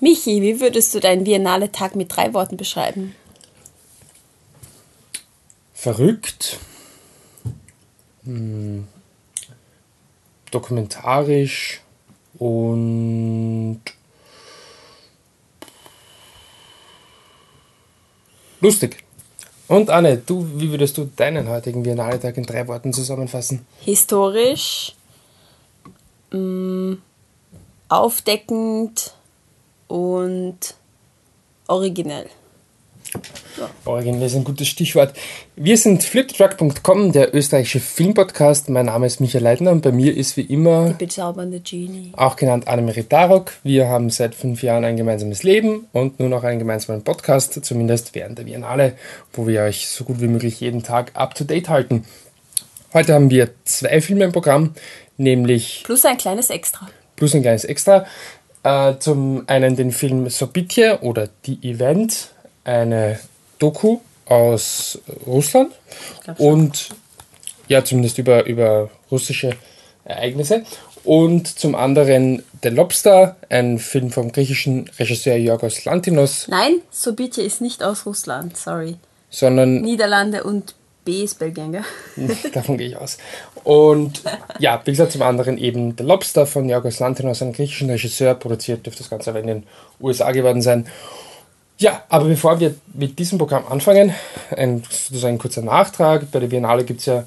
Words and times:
Michi, 0.00 0.40
wie 0.40 0.60
würdest 0.60 0.94
du 0.94 1.00
deinen 1.00 1.24
Biennale-Tag 1.24 1.94
mit 1.94 2.16
drei 2.16 2.32
Worten 2.32 2.56
beschreiben? 2.56 3.14
Verrückt, 5.74 6.58
hm, 8.24 8.88
dokumentarisch 10.50 11.82
und 12.38 13.82
lustig. 18.60 19.04
Und 19.68 19.90
Anne, 19.90 20.16
du, 20.16 20.46
wie 20.56 20.70
würdest 20.70 20.96
du 20.96 21.10
deinen 21.14 21.48
heutigen 21.48 21.82
Biennale-Tag 21.82 22.38
in 22.38 22.44
drei 22.44 22.66
Worten 22.66 22.94
zusammenfassen? 22.94 23.66
Historisch, 23.80 24.94
mh, 26.30 26.38
mm, 26.38 27.02
aufdeckend 27.88 29.14
und 29.90 30.74
originell. 31.66 32.26
Ja. 33.58 33.68
Originell 33.86 34.22
ist 34.22 34.36
ein 34.36 34.44
gutes 34.44 34.68
Stichwort. 34.68 35.14
Wir 35.56 35.76
sind 35.76 36.04
fliptruck.com, 36.04 37.10
der 37.10 37.34
österreichische 37.34 37.80
Filmpodcast. 37.80 38.68
Mein 38.68 38.86
Name 38.86 39.06
ist 39.06 39.20
Michael 39.20 39.42
Leitner 39.42 39.72
und 39.72 39.82
bei 39.82 39.90
mir 39.90 40.16
ist 40.16 40.36
wie 40.36 40.42
immer 40.42 40.90
die 40.90 41.04
bezaubernde 41.04 41.58
Genie. 41.58 42.12
Auch 42.16 42.36
genannt 42.36 42.68
Annemarie 42.68 43.04
Darok. 43.08 43.52
Wir 43.64 43.88
haben 43.88 44.10
seit 44.10 44.36
fünf 44.36 44.62
Jahren 44.62 44.84
ein 44.84 44.96
gemeinsames 44.96 45.42
Leben 45.42 45.88
und 45.92 46.20
nun 46.20 46.32
auch 46.34 46.44
einen 46.44 46.60
gemeinsamen 46.60 47.02
Podcast, 47.02 47.64
zumindest 47.64 48.14
während 48.14 48.38
der 48.38 48.44
Biennale, 48.44 48.92
wo 49.32 49.48
wir 49.48 49.62
euch 49.62 49.88
so 49.88 50.04
gut 50.04 50.20
wie 50.20 50.28
möglich 50.28 50.60
jeden 50.60 50.84
Tag 50.84 51.10
up 51.14 51.34
to 51.34 51.42
date 51.42 51.68
halten. 51.68 52.04
Heute 52.94 53.14
haben 53.14 53.30
wir 53.30 53.50
zwei 53.64 54.00
Filme 54.00 54.24
im 54.24 54.32
Programm, 54.32 54.74
nämlich. 55.16 55.82
Plus 55.84 56.04
ein 56.04 56.16
kleines 56.16 56.48
Extra. 56.50 56.88
Plus 57.16 57.34
ein 57.34 57.42
kleines 57.42 57.64
Extra. 57.64 58.06
Äh, 58.62 58.98
zum 58.98 59.44
einen 59.46 59.76
den 59.76 59.90
Film 59.92 60.28
Sobitje 60.28 61.00
oder 61.02 61.28
Die 61.46 61.58
Event, 61.62 62.28
eine 62.64 63.18
Doku 63.58 64.00
aus 64.26 64.98
Russland 65.26 65.72
und 66.38 66.90
ja, 67.68 67.84
zumindest 67.84 68.18
über, 68.18 68.44
über 68.46 68.90
russische 69.10 69.50
Ereignisse. 70.04 70.64
Und 71.02 71.58
zum 71.58 71.74
anderen 71.74 72.42
The 72.62 72.68
Lobster, 72.68 73.36
ein 73.48 73.78
Film 73.78 74.10
vom 74.10 74.32
griechischen 74.32 74.90
Regisseur 74.98 75.36
Yorgos 75.36 75.84
Lantinos. 75.86 76.46
Nein, 76.48 76.82
Sobitje 76.90 77.42
ist 77.42 77.62
nicht 77.62 77.82
aus 77.82 78.04
Russland, 78.04 78.56
sorry. 78.56 78.96
Sondern. 79.30 79.80
Niederlande 79.80 80.44
und 80.44 80.74
B 81.10 81.24
ist 81.24 81.40
Belgien, 81.40 81.72
gell? 81.72 81.84
Davon 82.52 82.78
gehe 82.78 82.86
ich 82.86 82.96
aus. 82.96 83.18
Und 83.64 84.22
ja, 84.60 84.80
wie 84.84 84.92
gesagt, 84.92 85.10
zum 85.10 85.22
anderen 85.22 85.58
eben 85.58 85.96
The 85.98 86.04
Lobster 86.04 86.46
von 86.46 86.68
Yorgos 86.68 87.00
Lantinos, 87.00 87.42
einem 87.42 87.52
griechischen 87.52 87.90
Regisseur, 87.90 88.34
produziert 88.34 88.86
dürfte 88.86 89.02
das 89.02 89.10
Ganze 89.10 89.30
aber 89.30 89.40
in 89.40 89.48
den 89.48 89.62
USA 90.00 90.30
geworden 90.30 90.62
sein. 90.62 90.86
Ja, 91.78 92.04
aber 92.10 92.26
bevor 92.26 92.60
wir 92.60 92.76
mit 92.94 93.18
diesem 93.18 93.38
Programm 93.38 93.64
anfangen, 93.68 94.14
ein, 94.56 94.84
sozusagen 94.88 95.34
ein 95.34 95.38
kurzer 95.38 95.62
Nachtrag. 95.62 96.30
Bei 96.30 96.38
der 96.38 96.46
Biennale 96.46 96.84
gibt 96.84 97.00
es 97.00 97.06
ja 97.06 97.26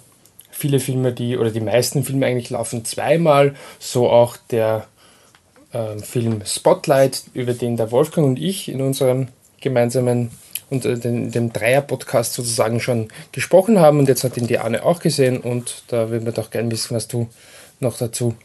viele 0.50 0.80
Filme, 0.80 1.12
die, 1.12 1.38
oder 1.38 1.52
die 1.52 1.60
meisten 1.60 2.06
Filme 2.06 2.26
eigentlich 2.26 2.52
laufen 2.52 2.86
zweimal. 2.86 3.54
So 3.80 4.10
auch 4.10 4.38
der 4.50 4.88
äh, 5.74 5.98
Film 5.98 6.42
Spotlight, 6.46 7.24
über 7.34 7.54
den 7.54 7.76
der 7.76 7.92
Wolfgang 7.92 8.28
und 8.28 8.40
ich 8.40 8.70
in 8.70 8.82
unserem 8.82 9.28
gemeinsamen 9.60 10.32
und 10.74 10.86
äh, 10.86 10.98
den, 10.98 11.32
dem 11.32 11.54
Dreier-Podcast 11.54 12.34
sozusagen 12.34 12.80
schon 12.80 13.08
gesprochen 13.32 13.80
haben. 13.80 14.00
Und 14.00 14.08
jetzt 14.08 14.24
hat 14.24 14.38
ihn 14.38 14.48
die 14.48 14.60
Anne 14.60 14.84
auch 14.84 15.00
gesehen 15.00 15.40
und 15.40 15.84
da 15.88 16.10
würden 16.10 16.26
wir 16.26 16.34
doch 16.34 16.50
gerne 16.50 16.70
wissen, 16.72 16.96
was 16.96 17.08
du 17.08 17.30
noch 17.80 17.98
dazu 17.98 18.36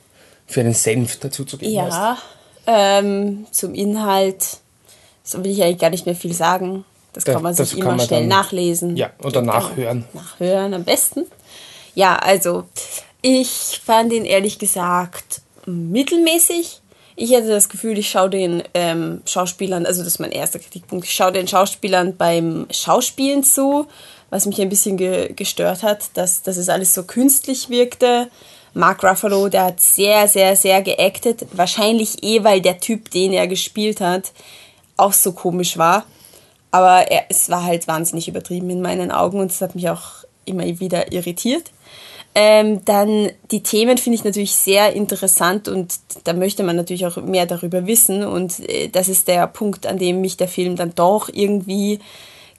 für 0.46 0.60
einen 0.60 0.74
Senf 0.74 1.18
dazu 1.18 1.44
zu 1.44 1.58
geben 1.58 1.72
ja, 1.72 1.84
hast. 1.84 2.22
Ja, 2.66 2.98
ähm, 2.98 3.46
zum 3.50 3.74
Inhalt 3.74 4.58
so 5.28 5.44
will 5.44 5.50
ich 5.50 5.62
eigentlich 5.62 5.78
gar 5.78 5.90
nicht 5.90 6.06
mehr 6.06 6.14
viel 6.14 6.32
sagen. 6.32 6.84
Das 7.12 7.24
kann 7.24 7.42
man 7.42 7.54
sich 7.54 7.76
immer 7.76 7.96
man 7.96 8.00
schnell 8.00 8.20
dann, 8.20 8.28
nachlesen. 8.28 8.96
Ja, 8.96 9.10
oder 9.22 9.42
nachhören. 9.42 10.04
Nachhören 10.14 10.72
am 10.72 10.84
besten. 10.84 11.26
Ja, 11.94 12.16
also 12.16 12.64
ich 13.22 13.80
fand 13.84 14.12
ihn 14.12 14.24
ehrlich 14.24 14.58
gesagt 14.58 15.42
mittelmäßig. 15.66 16.80
Ich 17.20 17.34
hatte 17.34 17.48
das 17.48 17.68
Gefühl, 17.68 17.98
ich 17.98 18.08
schaue 18.08 18.30
den 18.30 18.62
ähm, 18.74 19.22
Schauspielern, 19.26 19.86
also 19.86 20.04
das 20.04 20.14
ist 20.14 20.18
mein 20.20 20.30
erster 20.30 20.60
Kritikpunkt, 20.60 21.04
ich 21.04 21.12
schaue 21.12 21.32
den 21.32 21.48
Schauspielern 21.48 22.16
beim 22.16 22.68
Schauspielen 22.70 23.42
zu, 23.42 23.88
was 24.30 24.46
mich 24.46 24.60
ein 24.60 24.68
bisschen 24.68 24.96
ge 24.96 25.32
gestört 25.32 25.82
hat, 25.82 26.10
dass, 26.14 26.42
dass 26.42 26.56
es 26.56 26.68
alles 26.68 26.94
so 26.94 27.02
künstlich 27.02 27.70
wirkte. 27.70 28.30
Mark 28.72 29.02
Ruffalo, 29.02 29.48
der 29.48 29.64
hat 29.64 29.80
sehr, 29.80 30.28
sehr, 30.28 30.54
sehr 30.54 30.80
geactet. 30.80 31.44
Wahrscheinlich 31.50 32.22
eh, 32.22 32.44
weil 32.44 32.60
der 32.60 32.78
Typ, 32.78 33.10
den 33.10 33.32
er 33.32 33.48
gespielt 33.48 34.00
hat, 34.00 34.30
auch 34.96 35.12
so 35.12 35.32
komisch 35.32 35.76
war. 35.76 36.06
Aber 36.70 37.10
er, 37.10 37.24
es 37.30 37.50
war 37.50 37.64
halt 37.64 37.88
wahnsinnig 37.88 38.28
übertrieben 38.28 38.70
in 38.70 38.80
meinen 38.80 39.10
Augen 39.10 39.40
und 39.40 39.50
es 39.50 39.60
hat 39.60 39.74
mich 39.74 39.90
auch 39.90 40.24
immer 40.44 40.62
wieder 40.78 41.10
irritiert. 41.10 41.72
Ähm, 42.40 42.84
dann 42.84 43.32
die 43.50 43.64
Themen 43.64 43.98
finde 43.98 44.14
ich 44.14 44.22
natürlich 44.22 44.54
sehr 44.54 44.92
interessant 44.92 45.66
und 45.66 45.98
da 46.22 46.34
möchte 46.34 46.62
man 46.62 46.76
natürlich 46.76 47.04
auch 47.04 47.16
mehr 47.16 47.46
darüber 47.46 47.88
wissen 47.88 48.22
und 48.24 48.60
äh, 48.60 48.86
das 48.86 49.08
ist 49.08 49.26
der 49.26 49.48
Punkt, 49.48 49.88
an 49.88 49.98
dem 49.98 50.20
mich 50.20 50.36
der 50.36 50.46
Film 50.46 50.76
dann 50.76 50.94
doch 50.94 51.28
irgendwie 51.32 51.98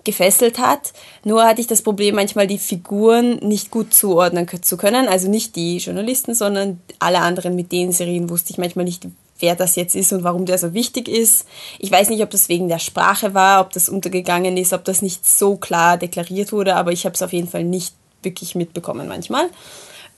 gefesselt 0.04 0.60
hat. 0.60 0.92
Nur 1.24 1.46
hatte 1.46 1.62
ich 1.62 1.68
das 1.68 1.82
Problem, 1.82 2.16
manchmal 2.16 2.46
die 2.46 2.58
Figuren 2.58 3.38
nicht 3.38 3.72
gut 3.72 3.94
zuordnen 3.94 4.50
zu 4.62 4.76
können. 4.76 5.08
Also 5.08 5.30
nicht 5.30 5.56
die 5.56 5.78
Journalisten, 5.78 6.36
sondern 6.36 6.82
alle 7.00 7.20
anderen 7.20 7.56
mit 7.56 7.72
den 7.72 7.94
Serien 7.94 8.30
wusste 8.30 8.52
ich 8.52 8.58
manchmal 8.58 8.84
nicht, 8.84 9.08
wer 9.40 9.56
das 9.56 9.78
jetzt 9.78 9.96
ist 9.96 10.12
und 10.12 10.26
warum 10.26 10.46
der 10.46 10.58
so 10.58 10.74
wichtig 10.74 11.08
ist. 11.08 11.46
Ich 11.78 11.90
weiß 11.90 12.10
nicht, 12.10 12.22
ob 12.22 12.32
das 12.32 12.50
wegen 12.50 12.68
der 12.68 12.80
Sprache 12.80 13.34
war, 13.34 13.62
ob 13.62 13.72
das 13.72 13.88
untergegangen 13.88 14.58
ist, 14.58 14.74
ob 14.74 14.84
das 14.84 15.02
nicht 15.02 15.26
so 15.26 15.56
klar 15.56 15.96
deklariert 15.96 16.52
wurde, 16.52 16.76
aber 16.76 16.92
ich 16.92 17.06
habe 17.06 17.16
es 17.16 17.22
auf 17.22 17.32
jeden 17.32 17.48
Fall 17.48 17.64
nicht 17.64 17.94
wirklich 18.24 18.56
mitbekommen 18.56 19.08
manchmal. 19.08 19.50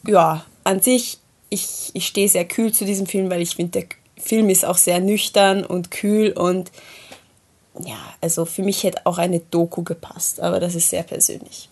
Ja, 0.08 0.46
an 0.64 0.82
sich, 0.82 1.20
ich, 1.50 1.92
ich 1.94 2.08
stehe 2.08 2.30
sehr 2.30 2.46
kühl 2.46 2.72
zu 2.72 2.86
diesem 2.86 3.06
Film, 3.06 3.30
weil 3.30 3.42
ich 3.42 3.56
finde, 3.56 3.72
der 3.72 3.86
Film 4.18 4.50
ist 4.50 4.66
auch 4.66 4.78
sehr 4.78 5.00
nüchtern 5.00 5.66
und 5.66 5.92
kühl 5.92 6.32
und 6.32 6.72
ja, 7.86 7.98
also 8.20 8.46
für 8.46 8.64
mich 8.64 8.84
hätte 8.84 9.06
auch 9.06 9.18
eine 9.18 9.40
Doku 9.40 9.84
gepasst, 9.84 10.40
aber 10.40 10.60
das 10.60 10.76
ist 10.76 10.90
sehr 10.90 11.04
persönlich. 11.04 11.70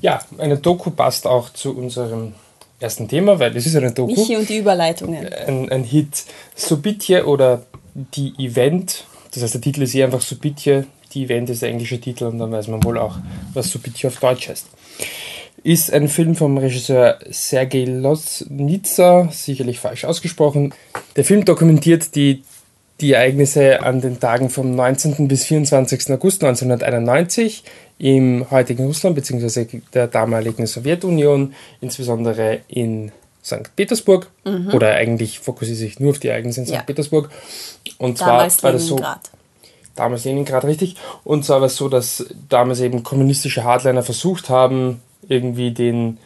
Ja, 0.00 0.20
eine 0.38 0.58
Doku 0.58 0.90
passt 0.90 1.26
auch 1.26 1.50
zu 1.50 1.76
unserem 1.76 2.34
ersten 2.80 3.08
Thema, 3.08 3.38
weil 3.38 3.56
es 3.56 3.66
ist 3.66 3.76
eine 3.76 3.92
Doku. 3.92 4.12
Michi 4.12 4.36
und 4.36 4.48
die 4.48 4.58
Überleitungen. 4.58 5.32
Ein, 5.32 5.70
ein 5.70 5.84
Hit. 5.84 6.24
Subitje 6.54 7.26
oder 7.26 7.62
die 7.94 8.34
Event. 8.38 9.04
Das 9.32 9.42
heißt, 9.42 9.54
der 9.54 9.60
Titel 9.60 9.82
ist 9.82 9.92
hier 9.92 10.04
einfach 10.04 10.20
Subitje. 10.20 10.86
Die 11.12 11.24
Event 11.24 11.48
ist 11.48 11.62
der 11.62 11.70
englische 11.70 12.00
Titel 12.00 12.24
und 12.24 12.38
dann 12.38 12.50
weiß 12.50 12.68
man 12.68 12.82
wohl 12.82 12.98
auch, 12.98 13.16
was 13.54 13.70
Subitje 13.70 14.08
auf 14.08 14.18
Deutsch 14.18 14.48
heißt. 14.48 14.66
Ist 15.64 15.94
ein 15.94 16.08
Film 16.08 16.36
vom 16.36 16.58
Regisseur 16.58 17.18
Sergei 17.30 17.86
Losnitsa, 17.86 19.30
sicherlich 19.32 19.80
falsch 19.80 20.04
ausgesprochen. 20.04 20.74
Der 21.16 21.24
Film 21.24 21.46
dokumentiert 21.46 22.14
die, 22.14 22.42
die 23.00 23.12
Ereignisse 23.12 23.80
an 23.80 24.02
den 24.02 24.20
Tagen 24.20 24.50
vom 24.50 24.76
19. 24.76 25.26
bis 25.26 25.44
24. 25.44 26.12
August 26.12 26.44
1991 26.44 27.64
im 27.96 28.50
heutigen 28.50 28.84
Russland 28.84 29.16
bzw. 29.16 29.80
der 29.94 30.06
damaligen 30.06 30.66
Sowjetunion, 30.66 31.54
insbesondere 31.80 32.60
in 32.68 33.10
St. 33.42 33.74
Petersburg. 33.74 34.28
Mhm. 34.44 34.74
Oder 34.74 34.92
eigentlich 34.96 35.38
fokussiert 35.38 35.78
sich 35.78 35.98
nur 35.98 36.10
auf 36.10 36.18
die 36.18 36.28
Ereignisse 36.28 36.60
in 36.60 36.66
St. 36.66 36.74
Ja. 36.74 36.82
Petersburg. 36.82 37.30
Und 37.96 38.20
damals 38.20 38.58
zwar 38.58 38.68
war 38.68 38.72
das 38.74 38.86
so. 38.86 39.00
Damals 39.96 40.24
Leningrad, 40.24 40.66
richtig. 40.66 40.96
Und 41.22 41.46
zwar 41.46 41.60
war 41.60 41.68
es 41.68 41.76
so, 41.76 41.88
dass 41.88 42.26
damals 42.50 42.80
eben 42.80 43.02
kommunistische 43.02 43.64
Hardliner 43.64 44.02
versucht 44.02 44.50
haben, 44.50 45.00
irgendwie 45.28 45.72
den, 45.72 46.18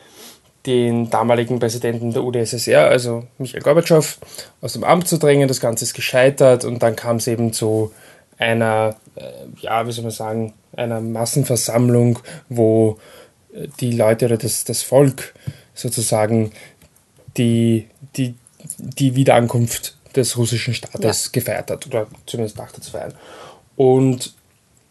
den 0.67 1.11
damaligen 1.11 1.59
Präsidenten 1.59 2.13
der 2.13 2.25
UdSSR, 2.25 2.89
also 2.89 3.25
Michael 3.39 3.63
Gorbatschow, 3.63 4.19
aus 4.61 4.73
dem 4.75 4.85
Amt 4.85 5.09
zu 5.09 5.19
drängen. 5.19 5.49
Das 5.49 5.61
Ganze 5.61 5.85
ist 5.85 5.95
gescheitert 5.95 6.65
und 6.65 6.83
dann 6.83 6.97
kam 6.97 7.17
es 7.17 7.27
eben 7.27 7.53
zu 7.53 7.93
einer, 8.39 8.97
äh, 9.17 9.23
ja, 9.61 9.87
wie 9.87 9.93
soll 9.93 10.05
man 10.05 10.13
sagen, 10.13 10.55
einer 10.77 11.01
Massenversammlung, 11.01 12.21
wo 12.49 12.99
äh, 13.53 13.69
die 13.81 13.93
Leute 13.93 14.27
oder 14.27 14.37
das, 14.37 14.65
das 14.65 14.83
Volk 14.83 15.35
sozusagen 15.75 16.53
die, 17.37 17.89
die, 18.17 18.35
die 18.79 19.15
Wiederankunft 19.15 19.97
des 20.17 20.37
russischen 20.37 20.75
Staates 20.75 21.27
ja. 21.27 21.31
gefeiert 21.33 21.71
hat 21.71 21.87
oder 21.87 22.07
zumindest 22.27 22.59
dachte 22.59 22.81
zu 22.81 22.91
feiern. 22.91 23.15
Und 23.77 24.35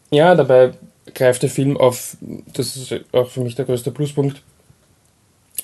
ja, 0.09 0.36
dabei 0.36 0.71
greift 1.13 1.44
der 1.44 1.50
Film 1.50 1.77
auf, 1.77 2.18
das 2.54 2.75
ist 2.75 2.94
auch 3.12 3.30
für 3.30 3.42
mich 3.42 3.56
der 3.56 3.65
größte 3.65 3.92
Pluspunkt, 3.92 4.42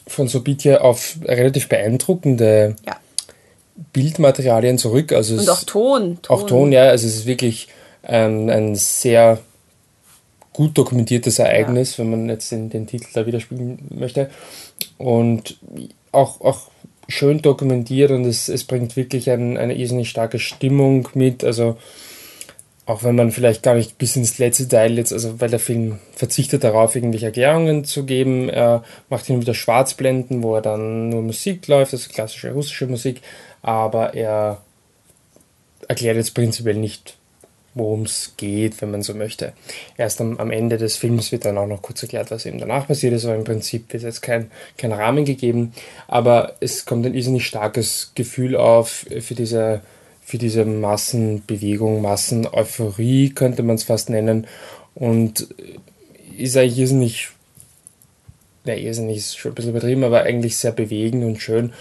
von 0.08 0.28
Sobitje 0.28 0.82
auf 0.82 1.18
relativ 1.24 1.70
beeindruckende 1.70 2.76
ja. 2.86 2.98
Bildmaterialien 3.94 4.78
zurück. 4.78 5.12
Also 5.14 5.36
Und 5.36 5.50
auch 5.50 5.64
Ton, 5.64 6.20
Ton. 6.22 6.38
Auch 6.38 6.46
Ton, 6.46 6.72
ja. 6.72 6.84
Also 6.84 7.08
es 7.08 7.16
ist 7.16 7.26
wirklich 7.26 7.68
ein, 8.04 8.50
ein 8.50 8.76
sehr 8.76 9.40
gut 10.52 10.78
dokumentiertes 10.78 11.40
Ereignis, 11.40 11.98
ja. 11.98 12.04
wenn 12.04 12.12
man 12.12 12.30
jetzt 12.30 12.52
den, 12.52 12.70
den 12.70 12.86
Titel 12.86 13.08
da 13.14 13.26
widerspiegeln 13.26 13.80
möchte. 13.90 14.30
Und 14.98 15.58
auch, 16.12 16.42
auch 16.42 16.62
schön 17.08 17.42
dokumentiert 17.42 18.12
und 18.12 18.26
es, 18.26 18.50
es 18.50 18.64
bringt 18.64 18.96
wirklich 18.96 19.30
ein, 19.30 19.58
eine 19.58 19.76
irrsinnig 19.76 20.10
starke 20.10 20.40
Stimmung 20.40 21.08
mit. 21.14 21.44
Also 21.44 21.78
auch 22.86 23.04
wenn 23.04 23.16
man 23.16 23.32
vielleicht 23.32 23.64
gar 23.64 23.76
nicht 23.76 23.98
bis 23.98 24.16
ins 24.16 24.40
letzte 24.40 24.68
Teil 24.68 24.98
jetzt, 24.98 25.14
also 25.14 25.40
weil 25.40 25.50
der 25.50 25.60
Film 25.60 26.00
verzichtet 26.16 26.64
darauf, 26.64 26.96
irgendwelche 26.96 27.28
Erklärungen 27.28 27.86
zu 27.86 28.06
geben, 28.06 28.50
er 28.50 28.84
macht 29.10 29.30
ihn 29.30 29.40
wieder 29.40 29.54
Schwarzblenden, 29.54 30.44
wo 30.44 30.56
er 30.56 30.62
dann 30.62 31.10
nur 31.10 31.22
Musik 31.22 31.68
läuft, 31.68 31.94
also 31.94 32.10
klassische 32.12 32.52
russische 32.52 32.88
Musik, 32.88 33.22
aber 33.62 34.14
er 34.14 34.62
erklärt 35.88 36.18
jetzt 36.18 36.34
prinzipiell 36.36 36.76
nicht, 36.76 37.16
worum 37.74 38.04
es 38.04 38.34
geht, 38.36 38.82
wenn 38.82 38.92
man 38.92 39.02
so 39.02 39.14
möchte. 39.14 39.54
Erst 39.98 40.20
am, 40.20 40.38
am, 40.38 40.52
Ende 40.52 40.78
des 40.78 40.98
Films 40.98 41.32
wird 41.32 41.46
dann 41.46 41.58
auch 41.58 41.68
noch 41.68 41.82
kurz 41.82 42.04
erklärt, 42.04 42.32
was 42.32 42.46
eben 42.46 42.60
danach 42.60 42.88
passiert 42.88 43.14
ist, 43.14 43.26
aber 43.26 43.36
im 43.36 43.46
Prinzip 43.46 43.92
wird 43.94 44.04
jetzt 44.04 44.22
kein, 44.22 44.52
kein 44.78 44.92
Rahmen 44.92 45.24
gegeben, 45.24 45.72
aber 46.08 46.56
es 46.60 46.86
kommt 46.86 47.06
ein 47.06 47.16
irrsinnig 47.16 47.48
starkes 47.48 48.12
Gefühl 48.14 48.58
auf 48.58 49.06
für 49.22 49.36
diese 49.36 49.82
für 50.26 50.38
diese 50.38 50.66
Massenbewegung, 50.66 52.02
Masseneuphorie 52.02 53.30
könnte 53.30 53.64
man 53.64 53.76
es 53.76 53.84
fast 53.84 54.10
nennen. 54.10 54.48
Und 54.96 55.48
ist 56.38 56.58
eigentlich 56.58 56.80
irrsinnig, 56.80 57.30
ja, 58.66 58.76
irrsinnig 58.76 59.18
ist 59.18 59.38
schon 59.38 59.52
ein 59.52 59.56
bisschen 59.56 59.72
übertrieben, 59.72 60.04
aber 60.04 60.24
eigentlich 60.24 60.58
sehr 60.58 60.72
bewegend 60.72 61.24
und 61.24 61.42
schön. 61.42 61.74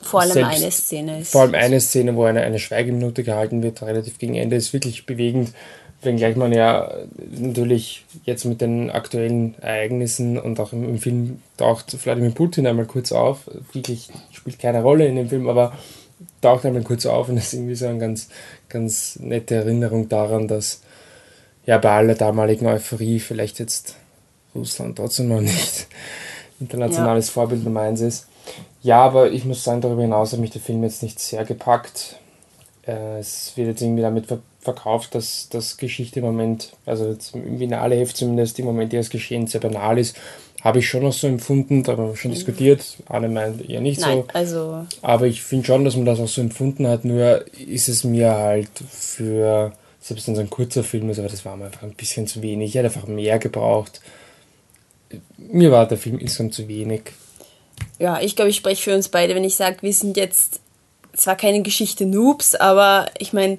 Vor 0.00 0.20
allem 0.20 0.32
Selbst, 0.32 0.62
eine 0.62 0.70
Szene 0.70 1.20
ist. 1.20 1.32
Vor 1.32 1.42
allem 1.42 1.54
eine 1.54 1.80
Szene, 1.80 2.14
wo 2.14 2.24
eine, 2.24 2.42
eine 2.42 2.58
Schweigeminute 2.58 3.24
gehalten 3.24 3.62
wird, 3.62 3.82
relativ 3.82 4.18
gegen 4.18 4.34
Ende, 4.34 4.56
ist 4.56 4.72
wirklich 4.72 5.06
bewegend. 5.06 5.52
Wenngleich 6.02 6.36
man 6.36 6.52
ja 6.52 6.92
natürlich 7.30 8.04
jetzt 8.24 8.44
mit 8.44 8.60
den 8.60 8.90
aktuellen 8.90 9.54
Ereignissen 9.60 10.38
und 10.38 10.60
auch 10.60 10.72
im, 10.72 10.88
im 10.88 10.98
Film 10.98 11.40
taucht 11.56 12.04
Wladimir 12.04 12.30
Putin 12.30 12.66
einmal 12.66 12.84
kurz 12.84 13.12
auf. 13.12 13.50
Wirklich 13.72 14.10
spielt 14.30 14.58
keine 14.58 14.82
Rolle 14.82 15.06
in 15.06 15.16
dem 15.16 15.28
Film, 15.28 15.48
aber 15.48 15.72
taucht 16.46 16.64
einmal 16.64 16.82
kurz 16.82 17.06
auf 17.06 17.28
und 17.28 17.36
ist 17.38 17.52
irgendwie 17.52 17.74
so 17.74 17.86
eine 17.86 17.98
ganz, 17.98 18.28
ganz 18.68 19.18
nette 19.18 19.56
Erinnerung 19.56 20.08
daran, 20.08 20.48
dass 20.48 20.80
ja 21.66 21.78
bei 21.78 21.90
aller 21.90 22.14
damaligen 22.14 22.66
Euphorie 22.66 23.18
vielleicht 23.18 23.58
jetzt 23.58 23.96
Russland 24.54 24.96
trotzdem 24.96 25.28
noch 25.28 25.40
nicht 25.40 25.88
internationales 26.60 27.28
ja. 27.28 27.32
Vorbild 27.32 27.64
Nummer 27.64 27.80
eins 27.80 28.00
ist. 28.00 28.28
Ja, 28.80 29.02
aber 29.02 29.32
ich 29.32 29.44
muss 29.44 29.64
sagen, 29.64 29.80
darüber 29.80 30.02
hinaus 30.02 30.32
hat 30.32 30.38
mich 30.38 30.50
der 30.50 30.60
Film 30.60 30.84
jetzt 30.84 31.02
nicht 31.02 31.18
sehr 31.18 31.44
gepackt. 31.44 32.16
Äh, 32.86 33.18
es 33.18 33.52
wird 33.56 33.68
jetzt 33.68 33.82
irgendwie 33.82 34.02
damit 34.02 34.26
verkauft, 34.60 35.16
dass 35.16 35.48
das 35.48 35.76
Geschichte 35.76 36.20
im 36.20 36.26
Moment, 36.26 36.72
also 36.86 37.08
jetzt 37.10 37.34
im 37.34 37.58
Finale-Heft 37.58 38.16
zumindest, 38.16 38.58
im 38.60 38.66
Moment 38.66 38.92
das 38.92 39.10
Geschehen 39.10 39.48
sehr 39.48 39.60
banal 39.60 39.98
ist 39.98 40.16
habe 40.66 40.80
ich 40.80 40.88
schon 40.88 41.04
noch 41.04 41.12
so 41.12 41.28
empfunden, 41.28 41.84
da 41.84 41.92
haben 41.92 42.08
wir 42.08 42.16
schon 42.16 42.32
mhm. 42.32 42.34
diskutiert. 42.34 42.84
Anne 43.06 43.28
meint 43.28 43.70
eher 43.70 43.80
nicht 43.80 44.00
Nein, 44.00 44.18
so. 44.18 44.26
Also 44.32 44.86
Aber 45.00 45.26
ich 45.26 45.40
finde 45.42 45.64
schon, 45.64 45.84
dass 45.84 45.94
man 45.94 46.04
das 46.04 46.18
auch 46.18 46.26
so 46.26 46.40
empfunden 46.40 46.88
hat, 46.88 47.04
nur 47.04 47.44
ist 47.56 47.88
es 47.88 48.02
mir 48.02 48.32
halt 48.32 48.70
für, 48.90 49.72
selbst 50.00 50.26
wenn 50.26 50.34
es 50.34 50.40
ein 50.40 50.50
kurzer 50.50 50.82
Film 50.82 51.08
ist, 51.08 51.20
aber 51.20 51.28
das 51.28 51.44
war 51.44 51.56
mir 51.56 51.66
einfach 51.66 51.84
ein 51.84 51.94
bisschen 51.94 52.26
zu 52.26 52.42
wenig. 52.42 52.70
Ich 52.70 52.74
hätte 52.74 52.86
einfach 52.86 53.06
mehr 53.06 53.38
gebraucht. 53.38 54.00
Mir 55.38 55.70
war 55.70 55.86
der 55.86 55.98
Film 55.98 56.18
insgesamt 56.18 56.54
zu 56.54 56.66
wenig. 56.66 57.12
Ja, 58.00 58.20
ich 58.20 58.34
glaube, 58.34 58.50
ich 58.50 58.56
spreche 58.56 58.82
für 58.82 58.94
uns 58.96 59.08
beide, 59.08 59.36
wenn 59.36 59.44
ich 59.44 59.54
sage, 59.54 59.76
wir 59.82 59.92
sind 59.92 60.16
jetzt 60.16 60.58
zwar 61.14 61.36
keine 61.36 61.62
Geschichte 61.62 62.06
Noobs, 62.06 62.56
aber 62.56 63.06
ich 63.18 63.32
meine, 63.32 63.58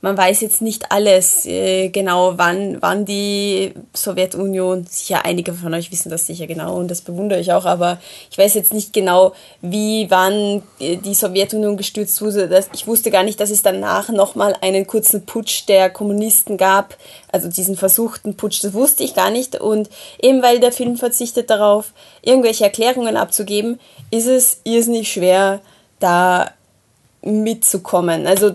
man 0.00 0.16
weiß 0.16 0.40
jetzt 0.42 0.60
nicht 0.60 0.92
alles 0.92 1.46
äh, 1.46 1.88
genau, 1.88 2.34
wann, 2.36 2.78
wann 2.80 3.04
die 3.04 3.72
Sowjetunion, 3.94 4.86
sicher 4.88 5.24
einige 5.24 5.52
von 5.52 5.72
euch 5.74 5.90
wissen 5.90 6.10
das 6.10 6.26
sicher 6.26 6.46
genau 6.46 6.76
und 6.76 6.90
das 6.90 7.00
bewundere 7.00 7.40
ich 7.40 7.52
auch, 7.52 7.64
aber 7.64 7.98
ich 8.30 8.36
weiß 8.36 8.54
jetzt 8.54 8.74
nicht 8.74 8.92
genau, 8.92 9.32
wie, 9.62 10.06
wann 10.10 10.62
äh, 10.78 10.96
die 10.96 11.14
Sowjetunion 11.14 11.76
gestürzt 11.76 12.20
wurde. 12.20 12.48
Das, 12.48 12.68
ich 12.74 12.86
wusste 12.86 13.10
gar 13.10 13.22
nicht, 13.22 13.40
dass 13.40 13.50
es 13.50 13.62
danach 13.62 14.08
nochmal 14.10 14.54
einen 14.60 14.86
kurzen 14.86 15.24
Putsch 15.24 15.66
der 15.66 15.88
Kommunisten 15.90 16.56
gab, 16.56 16.96
also 17.32 17.48
diesen 17.48 17.76
versuchten 17.76 18.36
Putsch, 18.36 18.62
das 18.62 18.74
wusste 18.74 19.02
ich 19.02 19.14
gar 19.14 19.30
nicht 19.30 19.58
und 19.58 19.88
eben 20.20 20.42
weil 20.42 20.60
der 20.60 20.72
Film 20.72 20.96
verzichtet 20.96 21.50
darauf, 21.50 21.92
irgendwelche 22.22 22.64
Erklärungen 22.64 23.16
abzugeben, 23.16 23.80
ist 24.10 24.26
es 24.26 24.60
irrsinnig 24.64 25.10
schwer, 25.10 25.60
da 26.00 26.50
mitzukommen. 27.22 28.26
Also 28.26 28.52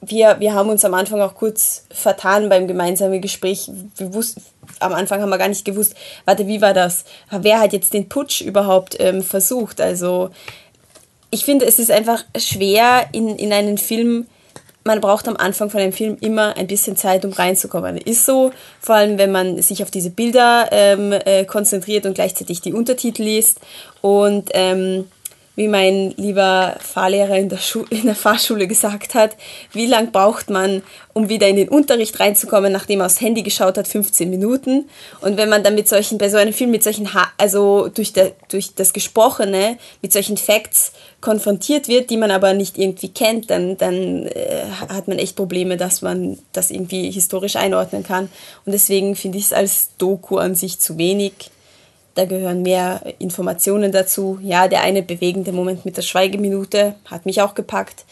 wir, 0.00 0.36
wir 0.38 0.54
haben 0.54 0.70
uns 0.70 0.84
am 0.84 0.94
Anfang 0.94 1.20
auch 1.20 1.34
kurz 1.34 1.84
vertan 1.90 2.48
beim 2.48 2.68
gemeinsamen 2.68 3.20
Gespräch. 3.20 3.70
Wir 3.96 4.14
wussten, 4.14 4.42
am 4.80 4.92
Anfang 4.92 5.20
haben 5.20 5.30
wir 5.30 5.38
gar 5.38 5.48
nicht 5.48 5.64
gewusst, 5.64 5.94
warte, 6.24 6.46
wie 6.46 6.60
war 6.60 6.74
das? 6.74 7.04
Wer 7.30 7.60
hat 7.60 7.72
jetzt 7.72 7.94
den 7.94 8.08
Putsch 8.08 8.40
überhaupt 8.40 8.96
ähm, 9.00 9.22
versucht? 9.22 9.80
Also 9.80 10.30
ich 11.30 11.44
finde, 11.44 11.66
es 11.66 11.78
ist 11.78 11.90
einfach 11.90 12.24
schwer 12.36 13.08
in, 13.12 13.36
in 13.36 13.52
einen 13.52 13.78
Film, 13.78 14.26
man 14.84 15.00
braucht 15.00 15.28
am 15.28 15.36
Anfang 15.36 15.68
von 15.68 15.80
einem 15.80 15.92
Film 15.92 16.16
immer 16.20 16.56
ein 16.56 16.66
bisschen 16.66 16.96
Zeit, 16.96 17.24
um 17.24 17.32
reinzukommen. 17.32 17.98
Ist 17.98 18.24
so, 18.24 18.52
vor 18.80 18.94
allem 18.94 19.18
wenn 19.18 19.30
man 19.30 19.60
sich 19.60 19.82
auf 19.82 19.90
diese 19.90 20.10
Bilder 20.10 20.68
ähm, 20.70 21.12
äh, 21.12 21.44
konzentriert 21.44 22.06
und 22.06 22.14
gleichzeitig 22.14 22.62
die 22.62 22.72
Untertitel 22.72 23.22
liest. 23.22 23.60
Und 24.00 24.50
ähm, 24.54 25.04
wie 25.58 25.66
mein 25.66 26.14
lieber 26.16 26.76
Fahrlehrer 26.78 27.36
in 27.36 27.48
der, 27.48 27.56
Schu 27.56 27.84
in 27.90 28.04
der 28.04 28.14
Fahrschule 28.14 28.68
gesagt 28.68 29.16
hat, 29.16 29.36
wie 29.72 29.86
lang 29.86 30.12
braucht 30.12 30.50
man, 30.50 30.84
um 31.14 31.28
wieder 31.28 31.48
in 31.48 31.56
den 31.56 31.68
Unterricht 31.68 32.20
reinzukommen, 32.20 32.72
nachdem 32.72 33.00
er 33.00 33.06
aufs 33.06 33.20
Handy 33.20 33.42
geschaut 33.42 33.76
hat, 33.76 33.88
15 33.88 34.30
Minuten. 34.30 34.88
Und 35.20 35.36
wenn 35.36 35.48
man 35.48 35.64
dann 35.64 35.74
mit 35.74 35.88
solchen, 35.88 36.16
bei 36.16 36.28
so 36.28 36.36
einem 36.36 36.52
Film 36.52 36.70
mit 36.70 36.84
solchen, 36.84 37.12
ha 37.12 37.26
also 37.38 37.88
durch, 37.88 38.12
der, 38.12 38.36
durch 38.48 38.76
das 38.76 38.92
Gesprochene, 38.92 39.78
mit 40.00 40.12
solchen 40.12 40.36
Facts 40.36 40.92
konfrontiert 41.20 41.88
wird, 41.88 42.10
die 42.10 42.18
man 42.18 42.30
aber 42.30 42.54
nicht 42.54 42.78
irgendwie 42.78 43.08
kennt, 43.08 43.50
dann, 43.50 43.76
dann 43.76 44.28
äh, 44.28 44.62
hat 44.88 45.08
man 45.08 45.18
echt 45.18 45.34
Probleme, 45.34 45.76
dass 45.76 46.02
man 46.02 46.38
das 46.52 46.70
irgendwie 46.70 47.10
historisch 47.10 47.56
einordnen 47.56 48.04
kann. 48.04 48.30
Und 48.64 48.70
deswegen 48.70 49.16
finde 49.16 49.38
ich 49.38 49.46
es 49.46 49.52
als 49.52 49.88
Doku 49.98 50.36
an 50.36 50.54
sich 50.54 50.78
zu 50.78 50.98
wenig 50.98 51.50
da 52.18 52.24
gehören 52.24 52.62
mehr 52.62 53.00
Informationen 53.20 53.92
dazu. 53.92 54.38
Ja, 54.42 54.66
der 54.66 54.82
eine 54.82 55.02
bewegende 55.02 55.52
Moment 55.52 55.84
mit 55.84 55.96
der 55.96 56.02
Schweigeminute 56.02 56.96
hat 57.04 57.26
mich 57.26 57.40
auch 57.40 57.54
gepackt. 57.54 58.04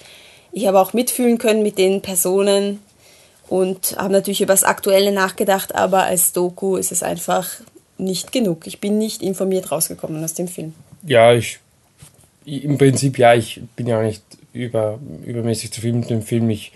Ich 0.53 0.67
habe 0.67 0.81
auch 0.81 0.93
mitfühlen 0.93 1.39
können 1.39 1.63
mit 1.63 1.77
den 1.77 2.03
Personen 2.03 2.81
und 3.49 3.97
habe 3.99 4.13
natürlich 4.13 4.41
über 4.41 4.53
das 4.53 4.63
Aktuelle 4.63 5.11
nachgedacht, 5.11 5.75
aber 5.75 6.05
als 6.05 6.33
Doku 6.33 6.77
ist 6.77 6.93
es 6.93 7.03
einfach 7.03 7.49
nicht 7.99 8.31
genug. 8.31 8.67
Ich 8.67 8.81
bin 8.81 8.97
nicht 8.97 9.23
informiert 9.23 9.73
rausgekommen 9.73 10.23
aus 10.23 10.35
dem 10.35 10.47
Film. 10.47 10.73
Ja, 11.05 11.33
ich 11.33 11.59
im 12.45 12.79
Prinzip 12.79 13.19
ja, 13.19 13.35
ich 13.35 13.61
bin 13.75 13.89
ja 13.89 13.99
auch 13.99 14.05
nicht 14.05 14.23
über, 14.53 15.01
übermäßig 15.25 15.73
zufrieden 15.73 16.01
mit 16.01 16.11
dem 16.11 16.23
Film. 16.23 16.49
Ich, 16.51 16.71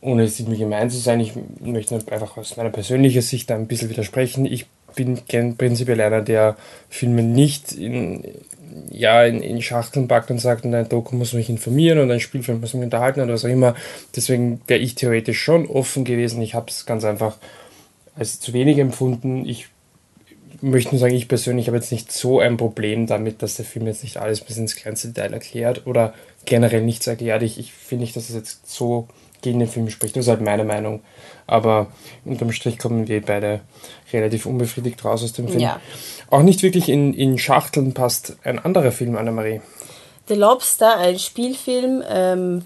ohne 0.00 0.24
es 0.24 0.40
irgendwie 0.40 0.58
gemein 0.58 0.88
zu 0.88 0.96
sein, 0.96 1.20
ich 1.20 1.34
möchte 1.60 1.94
einfach 1.94 2.38
aus 2.38 2.56
meiner 2.56 2.70
persönlichen 2.70 3.20
Sicht 3.20 3.50
ein 3.50 3.66
bisschen 3.66 3.90
widersprechen. 3.90 4.46
Ich 4.46 4.66
bin 4.98 5.56
prinzipiell 5.56 6.00
einer, 6.00 6.22
der 6.22 6.56
Filme 6.88 7.22
nicht 7.22 7.72
in, 7.72 8.24
ja, 8.90 9.24
in, 9.24 9.42
in 9.42 9.62
Schachteln 9.62 10.08
packt 10.08 10.30
und 10.30 10.40
sagt, 10.40 10.64
ein 10.64 10.88
Doku 10.88 11.14
muss 11.14 11.32
mich 11.32 11.48
informieren 11.48 12.00
und 12.00 12.10
ein 12.10 12.20
Spielfilm 12.20 12.60
muss 12.60 12.74
mich 12.74 12.82
unterhalten 12.82 13.20
oder 13.20 13.34
was 13.34 13.44
auch 13.44 13.50
immer. 13.50 13.74
Deswegen 14.16 14.60
wäre 14.66 14.80
ich 14.80 14.96
theoretisch 14.96 15.40
schon 15.40 15.66
offen 15.66 16.04
gewesen. 16.04 16.42
Ich 16.42 16.54
habe 16.54 16.66
es 16.68 16.84
ganz 16.84 17.04
einfach 17.04 17.36
als 18.16 18.40
zu 18.40 18.52
wenig 18.52 18.78
empfunden. 18.78 19.46
Ich 19.46 19.68
möchte 20.60 20.90
nur 20.90 20.98
sagen, 20.98 21.14
ich 21.14 21.28
persönlich 21.28 21.68
habe 21.68 21.76
jetzt 21.76 21.92
nicht 21.92 22.10
so 22.10 22.40
ein 22.40 22.56
Problem 22.56 23.06
damit, 23.06 23.42
dass 23.42 23.54
der 23.54 23.64
Film 23.64 23.86
jetzt 23.86 24.02
nicht 24.02 24.16
alles 24.16 24.40
bis 24.40 24.56
ins 24.56 24.74
kleinste 24.74 25.08
Detail 25.08 25.32
erklärt 25.32 25.86
oder 25.86 26.12
generell 26.44 26.82
nichts 26.82 27.06
erklärt. 27.06 27.42
Ich, 27.42 27.58
ich 27.60 27.72
finde 27.72 28.02
nicht, 28.02 28.16
dass 28.16 28.28
es 28.28 28.34
jetzt 28.34 28.68
so 28.68 29.06
gegen 29.42 29.60
den 29.60 29.68
Film 29.68 29.88
spricht. 29.88 30.16
Das 30.16 30.24
ist 30.24 30.30
halt 30.30 30.40
meine 30.40 30.64
Meinung. 30.64 31.00
Aber 31.48 31.88
unterm 32.24 32.52
Strich 32.52 32.78
kommen 32.78 33.08
wir 33.08 33.22
beide 33.22 33.62
relativ 34.12 34.46
unbefriedigt 34.46 35.04
raus 35.04 35.24
aus 35.24 35.32
dem 35.32 35.48
Film. 35.48 35.60
Ja. 35.60 35.80
Auch 36.30 36.42
nicht 36.42 36.62
wirklich 36.62 36.88
in, 36.88 37.14
in 37.14 37.38
Schachteln 37.38 37.94
passt 37.94 38.36
ein 38.44 38.58
anderer 38.58 38.92
Film, 38.92 39.16
Annemarie. 39.16 39.60
The 40.28 40.34
Lobster, 40.34 40.98
ein 40.98 41.18
Spielfilm 41.18 42.04
ähm, 42.06 42.62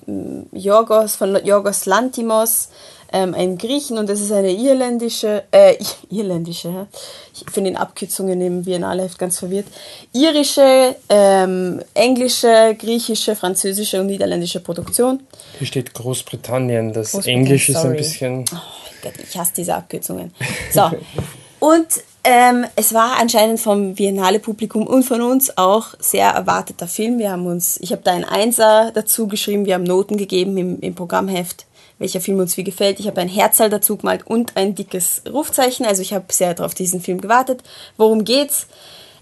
Jorgos, 0.52 1.14
von 1.14 1.38
Jorgos 1.44 1.86
Lantimos, 1.86 2.70
ähm, 3.12 3.34
ein 3.34 3.58
Griechen 3.58 3.98
und 3.98 4.08
das 4.08 4.20
ist 4.20 4.32
eine 4.32 4.50
irländische, 4.50 5.44
äh, 5.50 5.76
irländische, 6.10 6.86
ich 7.34 7.44
finde 7.52 7.70
in 7.70 7.76
Abkürzungen 7.76 8.40
im 8.40 8.64
Biennale 8.64 9.08
ganz 9.18 9.38
verwirrt, 9.38 9.66
irische, 10.12 10.96
ähm, 11.08 11.82
englische, 11.94 12.76
griechische, 12.78 13.36
französische 13.36 14.00
und 14.00 14.06
niederländische 14.06 14.60
Produktion. 14.60 15.20
Hier 15.58 15.66
steht 15.66 15.94
Großbritannien, 15.94 16.92
das 16.92 17.12
Großbritannien, 17.12 17.46
Englisch 17.46 17.68
ist 17.68 17.76
ein 17.76 17.96
bisschen... 17.96 18.44
Oh 18.52 18.58
Gott, 19.02 19.14
ich 19.22 19.36
hasse 19.36 19.52
diese 19.56 19.74
Abkürzungen. 19.74 20.32
So, 20.72 20.90
und 21.60 21.86
ähm, 22.24 22.66
es 22.76 22.94
war 22.94 23.18
anscheinend 23.18 23.58
vom 23.58 23.94
Biennale-Publikum 23.94 24.86
und 24.86 25.02
von 25.02 25.22
uns 25.22 25.58
auch 25.58 25.88
sehr 25.98 26.28
erwarteter 26.28 26.86
Film. 26.86 27.18
Wir 27.18 27.32
haben 27.32 27.46
uns, 27.46 27.78
ich 27.80 27.90
habe 27.90 28.02
da 28.04 28.12
ein 28.12 28.24
Einser 28.24 28.92
dazu 28.94 29.26
geschrieben, 29.26 29.66
wir 29.66 29.74
haben 29.74 29.82
Noten 29.82 30.16
gegeben 30.16 30.56
im, 30.56 30.80
im 30.80 30.94
Programmheft 30.94 31.66
welcher 32.02 32.20
Film 32.20 32.38
uns 32.40 32.56
wie 32.56 32.64
gefällt. 32.64 33.00
Ich 33.00 33.06
habe 33.06 33.20
ein 33.20 33.28
Herzal 33.28 33.70
dazu 33.70 33.96
gemalt 33.96 34.26
und 34.26 34.56
ein 34.56 34.74
dickes 34.74 35.22
Rufzeichen. 35.32 35.86
Also 35.86 36.02
ich 36.02 36.12
habe 36.12 36.26
sehr 36.30 36.52
darauf 36.52 36.74
diesen 36.74 37.00
Film 37.00 37.20
gewartet. 37.20 37.62
Worum 37.96 38.24
geht's? 38.24 38.66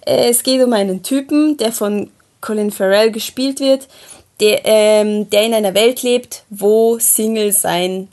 Äh, 0.05 0.31
es 0.31 0.43
geht 0.43 0.63
um 0.63 0.73
einen 0.73 1.03
Typen, 1.03 1.57
der 1.59 1.73
von 1.73 2.11
Colin 2.41 2.71
Farrell 2.71 3.13
gespielt 3.13 3.61
wird, 3.61 3.87
der, 4.41 4.63
ähm, 4.65 5.29
der 5.31 5.45
in 5.45 5.55
einer 5.55 5.75
Welt 5.75 6.03
lebt, 6.03 6.45
wo 6.49 6.99
Single 6.99 7.53
sein 7.53 8.09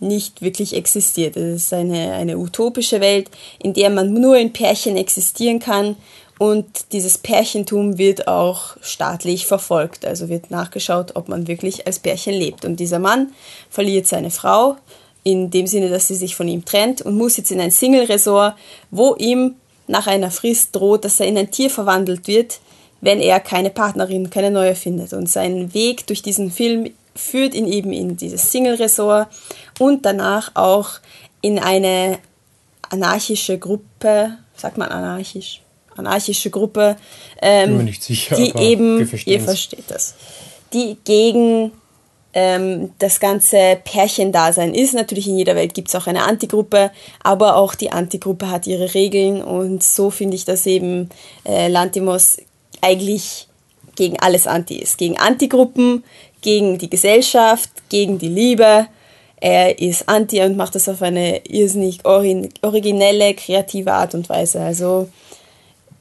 nicht 0.00 0.42
wirklich 0.42 0.74
existiert. 0.74 1.36
Es 1.36 1.64
ist 1.64 1.72
eine, 1.72 2.12
eine 2.12 2.38
utopische 2.38 3.00
Welt, 3.00 3.30
in 3.62 3.72
der 3.72 3.90
man 3.90 4.12
nur 4.12 4.36
in 4.36 4.52
Pärchen 4.52 4.96
existieren 4.96 5.58
kann 5.58 5.96
und 6.38 6.92
dieses 6.92 7.18
Pärchentum 7.18 7.98
wird 7.98 8.28
auch 8.28 8.76
staatlich 8.80 9.46
verfolgt. 9.46 10.06
Also 10.06 10.28
wird 10.28 10.50
nachgeschaut, 10.50 11.16
ob 11.16 11.28
man 11.28 11.48
wirklich 11.48 11.86
als 11.86 11.98
Pärchen 11.98 12.34
lebt. 12.34 12.64
Und 12.64 12.78
dieser 12.78 13.00
Mann 13.00 13.32
verliert 13.68 14.06
seine 14.06 14.30
Frau 14.30 14.76
in 15.24 15.50
dem 15.50 15.66
Sinne, 15.66 15.88
dass 15.88 16.06
sie 16.06 16.14
sich 16.14 16.36
von 16.36 16.46
ihm 16.46 16.64
trennt 16.64 17.02
und 17.02 17.16
muss 17.16 17.36
jetzt 17.36 17.50
in 17.50 17.60
ein 17.60 17.72
Single-Resort, 17.72 18.54
wo 18.92 19.16
ihm 19.16 19.56
nach 19.88 20.06
einer 20.06 20.30
Frist 20.30 20.76
droht, 20.76 21.04
dass 21.04 21.18
er 21.18 21.26
in 21.26 21.36
ein 21.36 21.50
Tier 21.50 21.70
verwandelt 21.70 22.28
wird, 22.28 22.60
wenn 23.00 23.20
er 23.20 23.40
keine 23.40 23.70
Partnerin, 23.70 24.30
keine 24.30 24.52
neue 24.52 24.76
findet. 24.76 25.12
Und 25.12 25.28
sein 25.28 25.74
Weg 25.74 26.06
durch 26.06 26.22
diesen 26.22 26.52
Film 26.52 26.90
führt 27.16 27.54
ihn 27.54 27.66
eben 27.66 27.92
in 27.92 28.16
dieses 28.16 28.52
Single-Resort 28.52 29.28
und 29.80 30.06
danach 30.06 30.52
auch 30.54 30.90
in 31.40 31.58
eine 31.58 32.18
anarchische 32.90 33.58
Gruppe, 33.58 34.38
sagt 34.56 34.78
man 34.78 34.88
anarchisch, 34.88 35.62
anarchische 35.98 36.50
Gruppe, 36.50 36.96
ähm, 37.42 37.92
sicher, 37.98 38.36
die 38.36 38.56
eben, 38.56 38.98
ihr 39.24 39.40
versteht 39.40 39.84
das, 39.88 40.14
die 40.72 40.96
gegen 41.04 41.72
ähm, 42.34 42.92
das 42.98 43.20
ganze 43.20 43.78
Pärchendasein 43.82 44.74
ist. 44.74 44.94
Natürlich 44.94 45.26
in 45.28 45.38
jeder 45.38 45.56
Welt 45.56 45.74
gibt 45.74 45.88
es 45.88 45.94
auch 45.94 46.06
eine 46.06 46.24
Antigruppe, 46.24 46.90
aber 47.22 47.56
auch 47.56 47.74
die 47.74 47.90
Antigruppe 47.90 48.50
hat 48.50 48.66
ihre 48.66 48.94
Regeln 48.94 49.42
und 49.42 49.82
so 49.82 50.10
finde 50.10 50.36
ich, 50.36 50.44
dass 50.44 50.66
eben 50.66 51.08
äh, 51.44 51.68
Lantimos 51.68 52.38
eigentlich 52.80 53.48
gegen 53.96 54.20
alles 54.20 54.46
anti 54.46 54.76
ist. 54.76 54.98
Gegen 54.98 55.18
Antigruppen, 55.18 56.04
gegen 56.40 56.78
die 56.78 56.90
Gesellschaft, 56.90 57.70
gegen 57.88 58.18
die 58.18 58.28
Liebe. 58.28 58.86
Er 59.40 59.78
ist 59.78 60.08
anti 60.08 60.40
und 60.42 60.56
macht 60.56 60.74
das 60.74 60.88
auf 60.88 61.02
eine 61.02 61.44
irrsinnig 61.46 62.04
originelle, 62.04 63.34
kreative 63.34 63.92
Art 63.92 64.14
und 64.14 64.28
Weise. 64.28 64.60
Also 64.60 65.08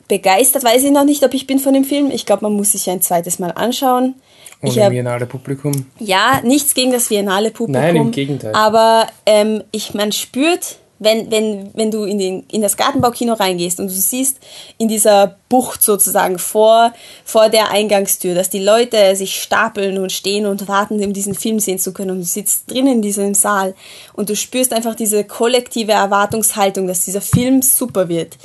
begeistert 0.08 0.64
weiß 0.64 0.84
ich 0.84 0.92
noch 0.92 1.04
nicht, 1.04 1.24
ob 1.24 1.34
ich 1.34 1.48
bin 1.48 1.60
von 1.60 1.74
dem 1.74 1.84
Film. 1.84 2.12
Ich 2.12 2.26
glaube, 2.26 2.44
man 2.44 2.54
muss 2.54 2.72
sich 2.72 2.90
ein 2.90 3.02
zweites 3.02 3.40
Mal 3.40 3.52
anschauen. 3.52 4.16
Ohne 4.62 4.72
ich 4.72 4.80
hab, 4.80 4.90
Biennale 4.90 5.26
Publikum? 5.26 5.86
Ja, 6.00 6.42
nichts 6.44 6.74
gegen 6.74 6.92
das 6.92 7.10
Biennale 7.10 7.52
Publikum. 7.52 7.82
Nein, 7.82 7.96
im 7.96 8.12
Gegenteil. 8.12 8.54
Aber 8.56 9.08
ähm, 9.26 9.64
ich, 9.72 9.94
man 9.94 10.12
spürt, 10.12 10.78
wenn, 11.00 11.30
wenn, 11.30 11.70
wenn 11.76 11.92
du 11.92 12.06
in, 12.06 12.18
den, 12.18 12.44
in 12.52 12.62
das 12.62 12.76
Gartenbaukino 12.76 13.34
reingehst 13.34 13.80
und 13.80 13.88
du 13.88 13.94
siehst 13.94 14.40
in 14.80 14.88
dieser 14.88 15.38
Bucht 15.48 15.84
sozusagen 15.84 16.40
vor, 16.40 16.92
vor 17.24 17.50
der 17.50 17.70
Eingangstür, 17.70 18.34
dass 18.34 18.50
die 18.50 18.64
Leute 18.64 19.16
sich 19.16 19.40
stapeln 19.40 20.00
und 20.00 20.12
stehen 20.12 20.48
und 20.48 20.68
warten, 20.68 21.04
um 21.04 21.14
diesen 21.14 21.36
Film 21.36 21.60
sehen 21.60 21.78
zu 21.78 21.94
können 21.94 22.12
und 22.12 22.20
du 22.20 22.26
sitzt 22.26 22.72
drinnen 22.72 22.94
in 22.94 23.02
diesem 23.04 23.36
Saal 23.36 23.76
und 24.14 24.30
du 24.30 24.36
spürst 24.36 24.74
einfach 24.74 24.96
diese 24.96 25.24
kollektive 25.24 25.92
Erwartungshaltung, 25.92 26.88
dass 26.88 27.06
dieser 27.06 27.22
Film 27.22 27.62
super 27.62 28.10
wird 28.10 28.38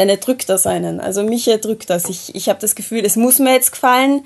dann 0.00 0.08
erdrückt 0.08 0.48
das 0.48 0.66
einen. 0.66 0.98
Also 0.98 1.22
mich 1.22 1.46
erdrückt 1.46 1.90
das. 1.90 2.08
Ich, 2.08 2.34
ich 2.34 2.48
habe 2.48 2.58
das 2.58 2.74
Gefühl, 2.74 3.04
es 3.04 3.16
muss 3.16 3.38
mir 3.38 3.52
jetzt 3.52 3.72
gefallen, 3.72 4.24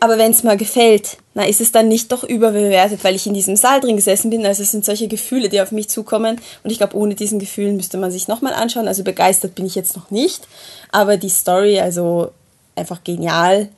aber 0.00 0.18
wenn 0.18 0.32
es 0.32 0.42
mal 0.42 0.58
gefällt, 0.58 1.16
na, 1.32 1.46
ist 1.46 1.62
es 1.62 1.72
dann 1.72 1.88
nicht 1.88 2.12
doch 2.12 2.24
überbewertet, 2.24 3.02
weil 3.04 3.14
ich 3.14 3.26
in 3.26 3.32
diesem 3.32 3.56
Saal 3.56 3.80
drin 3.80 3.96
gesessen 3.96 4.28
bin. 4.28 4.44
Also 4.44 4.62
es 4.62 4.70
sind 4.70 4.84
solche 4.84 5.08
Gefühle, 5.08 5.48
die 5.48 5.62
auf 5.62 5.72
mich 5.72 5.88
zukommen. 5.88 6.38
Und 6.62 6.70
ich 6.70 6.76
glaube, 6.76 6.94
ohne 6.94 7.14
diesen 7.14 7.38
Gefühlen 7.38 7.76
müsste 7.76 7.96
man 7.96 8.10
sich 8.10 8.28
nochmal 8.28 8.52
anschauen. 8.52 8.86
Also 8.86 9.02
begeistert 9.02 9.54
bin 9.54 9.64
ich 9.64 9.74
jetzt 9.74 9.96
noch 9.96 10.10
nicht. 10.10 10.46
Aber 10.92 11.16
die 11.16 11.30
Story, 11.30 11.80
also 11.80 12.30
einfach 12.76 13.02
genial. 13.02 13.70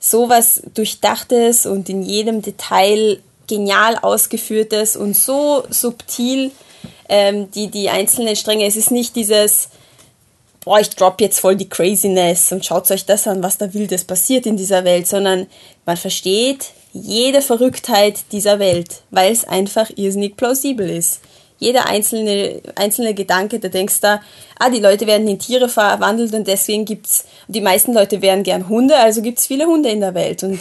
Sowas 0.00 0.62
Durchdachtes 0.74 1.64
und 1.64 1.88
in 1.88 2.02
jedem 2.02 2.42
Detail 2.42 3.20
genial 3.46 3.98
ausgeführtes 4.02 4.96
und 4.96 5.16
so 5.16 5.62
subtil 5.70 6.50
ähm, 7.08 7.52
die, 7.52 7.68
die 7.68 7.88
einzelnen 7.88 8.34
Stränge. 8.34 8.66
Es 8.66 8.74
ist 8.74 8.90
nicht 8.90 9.14
dieses 9.14 9.68
boah, 10.64 10.80
ich 10.80 10.90
drop 10.90 11.20
jetzt 11.20 11.40
voll 11.40 11.56
die 11.56 11.68
Craziness 11.68 12.52
und 12.52 12.64
schaut 12.64 12.90
euch 12.90 13.04
das 13.04 13.26
an, 13.26 13.42
was 13.42 13.58
da 13.58 13.72
Wildes 13.74 14.04
passiert 14.04 14.46
in 14.46 14.56
dieser 14.56 14.84
Welt, 14.84 15.06
sondern 15.06 15.46
man 15.84 15.96
versteht 15.96 16.70
jede 16.92 17.42
Verrücktheit 17.42 18.20
dieser 18.32 18.58
Welt, 18.58 19.02
weil 19.10 19.32
es 19.32 19.44
einfach 19.44 19.90
irrsinnig 19.96 20.36
plausibel 20.36 20.88
ist. 20.88 21.20
Jeder 21.58 21.86
einzelne, 21.86 22.60
einzelne 22.74 23.14
Gedanke, 23.14 23.60
da 23.60 23.68
denkst 23.68 24.00
du, 24.00 24.20
ah, 24.58 24.70
die 24.70 24.80
Leute 24.80 25.06
werden 25.06 25.28
in 25.28 25.38
Tiere 25.38 25.68
verwandelt 25.68 26.34
und 26.34 26.46
deswegen 26.48 26.84
gibt's, 26.84 27.24
die 27.46 27.60
meisten 27.60 27.94
Leute 27.94 28.20
wären 28.20 28.42
gern 28.42 28.68
Hunde, 28.68 28.96
also 28.96 29.22
gibt's 29.22 29.46
viele 29.46 29.66
Hunde 29.66 29.88
in 29.90 30.00
der 30.00 30.14
Welt 30.14 30.42
und 30.42 30.60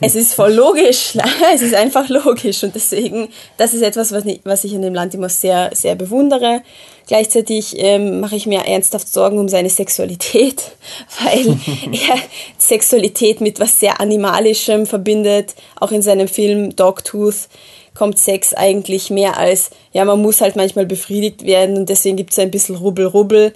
es 0.00 0.14
ist 0.14 0.34
voll 0.34 0.52
logisch, 0.52 1.16
es 1.54 1.62
ist 1.62 1.74
einfach 1.74 2.08
logisch 2.08 2.62
und 2.62 2.74
deswegen, 2.74 3.28
das 3.56 3.74
ist 3.74 3.82
etwas, 3.82 4.12
was 4.12 4.64
ich, 4.64 4.74
an 4.74 4.82
dem 4.82 4.94
Lantimos 4.94 5.40
sehr, 5.40 5.70
sehr 5.74 5.94
bewundere. 5.94 6.62
Gleichzeitig 7.06 7.74
ähm, 7.78 8.20
mache 8.20 8.36
ich 8.36 8.46
mir 8.46 8.60
ernsthaft 8.60 9.12
Sorgen 9.12 9.38
um 9.38 9.48
seine 9.48 9.70
Sexualität, 9.70 10.62
weil 11.22 11.46
er 11.92 12.16
Sexualität 12.58 13.40
mit 13.40 13.60
was 13.60 13.80
sehr 13.80 14.00
Animalischem 14.00 14.86
verbindet. 14.86 15.54
Auch 15.78 15.90
in 15.90 16.02
seinem 16.02 16.28
Film 16.28 16.74
Dogtooth 16.76 17.48
kommt 17.94 18.18
Sex 18.18 18.54
eigentlich 18.54 19.10
mehr 19.10 19.36
als, 19.36 19.70
ja, 19.92 20.04
man 20.04 20.22
muss 20.22 20.40
halt 20.40 20.56
manchmal 20.56 20.86
befriedigt 20.86 21.44
werden 21.44 21.76
und 21.76 21.88
deswegen 21.88 22.16
gibt 22.16 22.32
es 22.32 22.38
ein 22.38 22.50
bisschen 22.50 22.76
Rubbel-Rubbel 22.76 23.52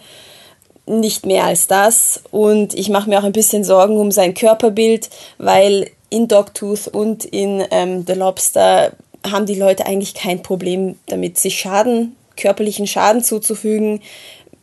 nicht 0.87 1.27
mehr 1.27 1.45
als 1.45 1.67
das. 1.67 2.23
Und 2.31 2.75
ich 2.75 2.89
mache 2.89 3.09
mir 3.09 3.19
auch 3.19 3.25
ein 3.25 3.33
bisschen 3.33 3.65
Sorgen 3.65 3.97
um 3.99 4.11
sein 4.11 4.35
Körperbild, 4.35 5.11
weil 5.39 5.91
in 6.11 6.29
Dogtooth 6.29 6.89
und 6.89 7.25
in 7.25 7.65
ähm, 7.71 8.05
The 8.07 8.15
Lobster 8.15 8.93
haben 9.25 9.47
die 9.47 9.55
Leute 9.55 9.87
eigentlich 9.87 10.15
kein 10.15 10.43
Problem 10.43 10.97
damit, 11.07 11.39
sich 11.39 11.59
Schaden, 11.59 12.17
körperlichen 12.37 12.87
Schaden 12.87 13.25
zuzufügen, 13.25 14.01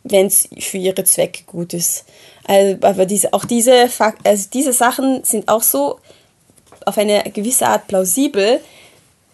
wenn 0.03 0.27
es 0.27 0.47
für 0.59 0.77
ihre 0.77 1.03
Zwecke 1.03 1.43
gut 1.45 1.73
ist. 1.73 2.05
Also, 2.45 2.77
aber 2.81 3.05
diese, 3.05 3.33
auch 3.33 3.45
diese, 3.45 3.89
also 4.23 4.47
diese 4.53 4.73
Sachen 4.73 5.23
sind 5.23 5.47
auch 5.47 5.63
so 5.63 5.99
auf 6.85 6.97
eine 6.97 7.23
gewisse 7.33 7.67
Art 7.67 7.87
plausibel, 7.87 8.59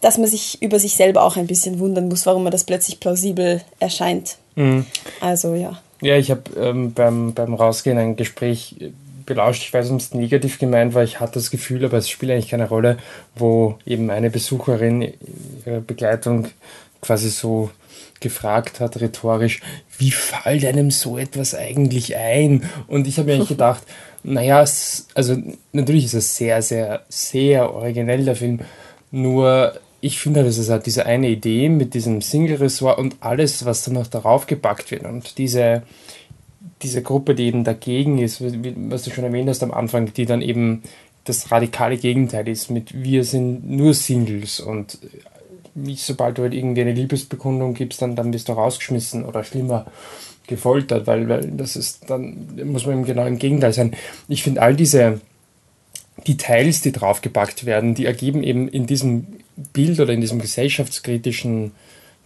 dass 0.01 0.17
man 0.17 0.27
sich 0.27 0.61
über 0.61 0.79
sich 0.79 0.95
selber 0.95 1.23
auch 1.23 1.35
ein 1.35 1.47
bisschen 1.47 1.79
wundern 1.79 2.07
muss, 2.07 2.25
warum 2.25 2.43
man 2.43 2.51
das 2.51 2.63
plötzlich 2.63 2.99
plausibel 2.99 3.61
erscheint. 3.79 4.37
Mhm. 4.55 4.85
Also 5.19 5.55
ja. 5.55 5.81
Ja, 6.01 6.15
ich 6.17 6.31
habe 6.31 6.43
ähm, 6.57 6.93
beim, 6.93 7.33
beim 7.33 7.53
Rausgehen 7.53 7.97
ein 7.97 8.15
Gespräch 8.15 8.75
belauscht. 9.29 9.63
Ich 9.63 9.73
weiß 9.73 9.89
es 9.91 10.13
negativ 10.13 10.59
gemeint 10.59 10.93
war. 10.93 11.03
Ich 11.03 11.21
hatte 11.21 11.35
das 11.35 11.51
Gefühl, 11.51 11.85
aber 11.85 11.97
es 11.97 12.09
spielt 12.09 12.33
eigentlich 12.33 12.49
keine 12.49 12.67
Rolle, 12.67 12.97
wo 13.35 13.79
eben 13.85 14.09
eine 14.09 14.29
Besucherin 14.29 15.13
ihre 15.65 15.79
Begleitung 15.79 16.49
quasi 17.01 17.29
so 17.29 17.69
gefragt 18.19 18.81
hat, 18.81 18.99
rhetorisch, 18.99 19.61
wie 19.97 20.11
fällt 20.11 20.65
einem 20.65 20.91
so 20.91 21.17
etwas 21.17 21.55
eigentlich 21.55 22.17
ein? 22.17 22.69
Und 22.87 23.07
ich 23.07 23.17
habe 23.17 23.27
mir 23.27 23.35
eigentlich 23.35 23.47
gedacht, 23.57 23.83
naja, 24.23 24.65
also 25.15 25.37
natürlich 25.71 26.05
ist 26.05 26.13
es 26.13 26.35
sehr, 26.35 26.61
sehr, 26.61 27.03
sehr 27.07 27.73
originell, 27.73 28.25
der 28.25 28.35
Film. 28.35 28.59
Nur 29.11 29.79
ich 30.01 30.19
finde, 30.19 30.43
dass 30.43 30.57
es 30.57 30.69
halt 30.69 30.85
diese 30.85 31.05
eine 31.05 31.29
Idee 31.29 31.69
mit 31.69 31.93
diesem 31.93 32.21
Single-Ressort 32.21 32.97
und 32.97 33.17
alles, 33.21 33.65
was 33.65 33.83
dann 33.83 33.95
noch 33.95 34.07
darauf 34.07 34.47
gepackt 34.47 34.91
wird 34.91 35.03
und 35.03 35.37
diese, 35.37 35.83
diese 36.81 37.01
Gruppe, 37.01 37.35
die 37.35 37.45
eben 37.45 37.63
dagegen 37.63 38.19
ist, 38.19 38.41
was 38.41 39.03
du 39.03 39.11
schon 39.11 39.23
erwähnt 39.23 39.49
hast 39.49 39.63
am 39.63 39.71
Anfang, 39.71 40.13
die 40.13 40.25
dann 40.25 40.41
eben 40.41 40.83
das 41.25 41.51
radikale 41.51 41.97
Gegenteil 41.97 42.47
ist 42.47 42.71
mit 42.71 43.03
wir 43.03 43.23
sind 43.23 43.69
nur 43.69 43.93
Singles 43.93 44.59
und 44.59 44.97
wie 45.75 45.95
sobald 45.95 46.37
du 46.37 46.43
halt 46.43 46.53
irgendwie 46.53 46.81
eine 46.81 46.93
Liebesbekundung 46.93 47.73
gibst, 47.73 48.01
dann, 48.01 48.15
dann 48.15 48.31
bist 48.31 48.49
du 48.49 48.53
rausgeschmissen 48.53 49.25
oder 49.25 49.43
schlimmer 49.43 49.85
gefoltert, 50.47 51.05
weil, 51.05 51.29
weil 51.29 51.51
das 51.51 51.75
ist, 51.75 52.09
dann 52.09 52.47
muss 52.65 52.85
man 52.85 52.95
eben 52.95 53.05
genau 53.05 53.25
im 53.25 53.37
Gegenteil 53.37 53.71
sein. 53.71 53.95
Ich 54.27 54.43
finde 54.43 54.61
all 54.61 54.75
diese 54.75 55.21
Details, 56.27 56.81
die 56.81 56.91
draufgepackt 56.91 57.65
werden, 57.65 57.93
die 57.95 58.05
ergeben 58.05 58.43
eben 58.43 58.67
in 58.67 58.87
diesem 58.87 59.27
Bild 59.73 59.99
oder 59.99 60.13
in 60.13 60.21
diesem 60.21 60.39
gesellschaftskritischen 60.39 61.71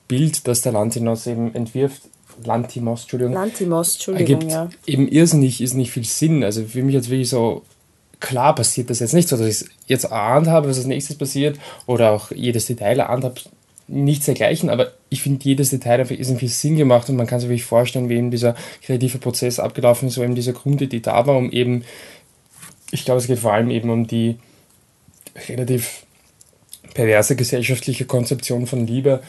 Bild, 0.08 0.48
das 0.48 0.62
der 0.62 0.72
Lantinos 0.72 1.28
eben 1.28 1.54
entwirft, 1.54 2.04
Lantimos, 2.44 3.02
Entschuldigung. 3.04 3.34
Lantimos, 3.34 3.94
Entschuldigung, 3.96 4.42
ergibt 4.42 4.52
ja. 4.52 4.70
eben 4.86 5.08
irrsinnig, 5.08 5.62
ist 5.62 5.74
nicht 5.74 5.92
viel 5.92 6.04
Sinn. 6.04 6.44
Also 6.44 6.64
für 6.66 6.84
mich 6.84 6.96
jetzt 6.96 7.10
wirklich 7.10 7.30
so, 7.30 7.64
klar 8.20 8.56
passiert 8.56 8.90
das 8.90 9.00
jetzt 9.00 9.14
nicht 9.14 9.28
so, 9.28 9.38
dass 9.38 9.48
ich 9.48 9.62
es 9.62 9.70
jetzt 9.88 10.06
erahnt 10.06 10.48
habe, 10.48 10.70
was 10.70 10.78
als 10.78 10.88
nächstes 10.88 11.18
passiert 11.18 11.60
oder 11.86 12.12
auch 12.12 12.32
jedes 12.32 12.66
Detail 12.66 13.00
erahnt 13.00 13.24
habe, 13.24 13.36
nichts 13.88 14.26
dergleichen, 14.26 14.70
aber 14.70 14.94
ich 15.10 15.22
finde, 15.22 15.44
jedes 15.44 15.70
Detail 15.70 16.00
einfach 16.00 16.16
ist 16.16 16.38
viel 16.38 16.50
Sinn 16.50 16.78
gemacht 16.78 17.10
und 17.10 17.18
man 17.18 17.28
kann 17.28 17.40
sich 17.40 17.50
wirklich 17.50 17.66
vorstellen, 17.66 18.10
wie 18.10 18.16
eben 18.16 18.32
dieser 18.32 18.56
kreative 18.82 19.18
Prozess 19.18 19.60
abgelaufen 19.60 20.08
ist, 20.08 20.18
wo 20.18 20.24
eben 20.24 20.36
dieser 20.36 20.54
Grundidee 20.54 21.02
da 21.02 21.28
war, 21.28 21.38
um 21.38 21.52
eben, 21.52 21.84
ich 22.92 23.06
glaube, 23.06 23.20
es 23.20 23.28
geht 23.28 23.40
vor 23.40 23.54
allem 23.54 23.70
eben 23.70 23.90
um 23.90 24.08
die 24.08 24.38
relativ 25.50 26.06
perverse 26.94 27.36
gesellschaftliche 27.36 28.06
Konzeption 28.06 28.68
von 28.68 28.88
Liebe, 28.88 29.22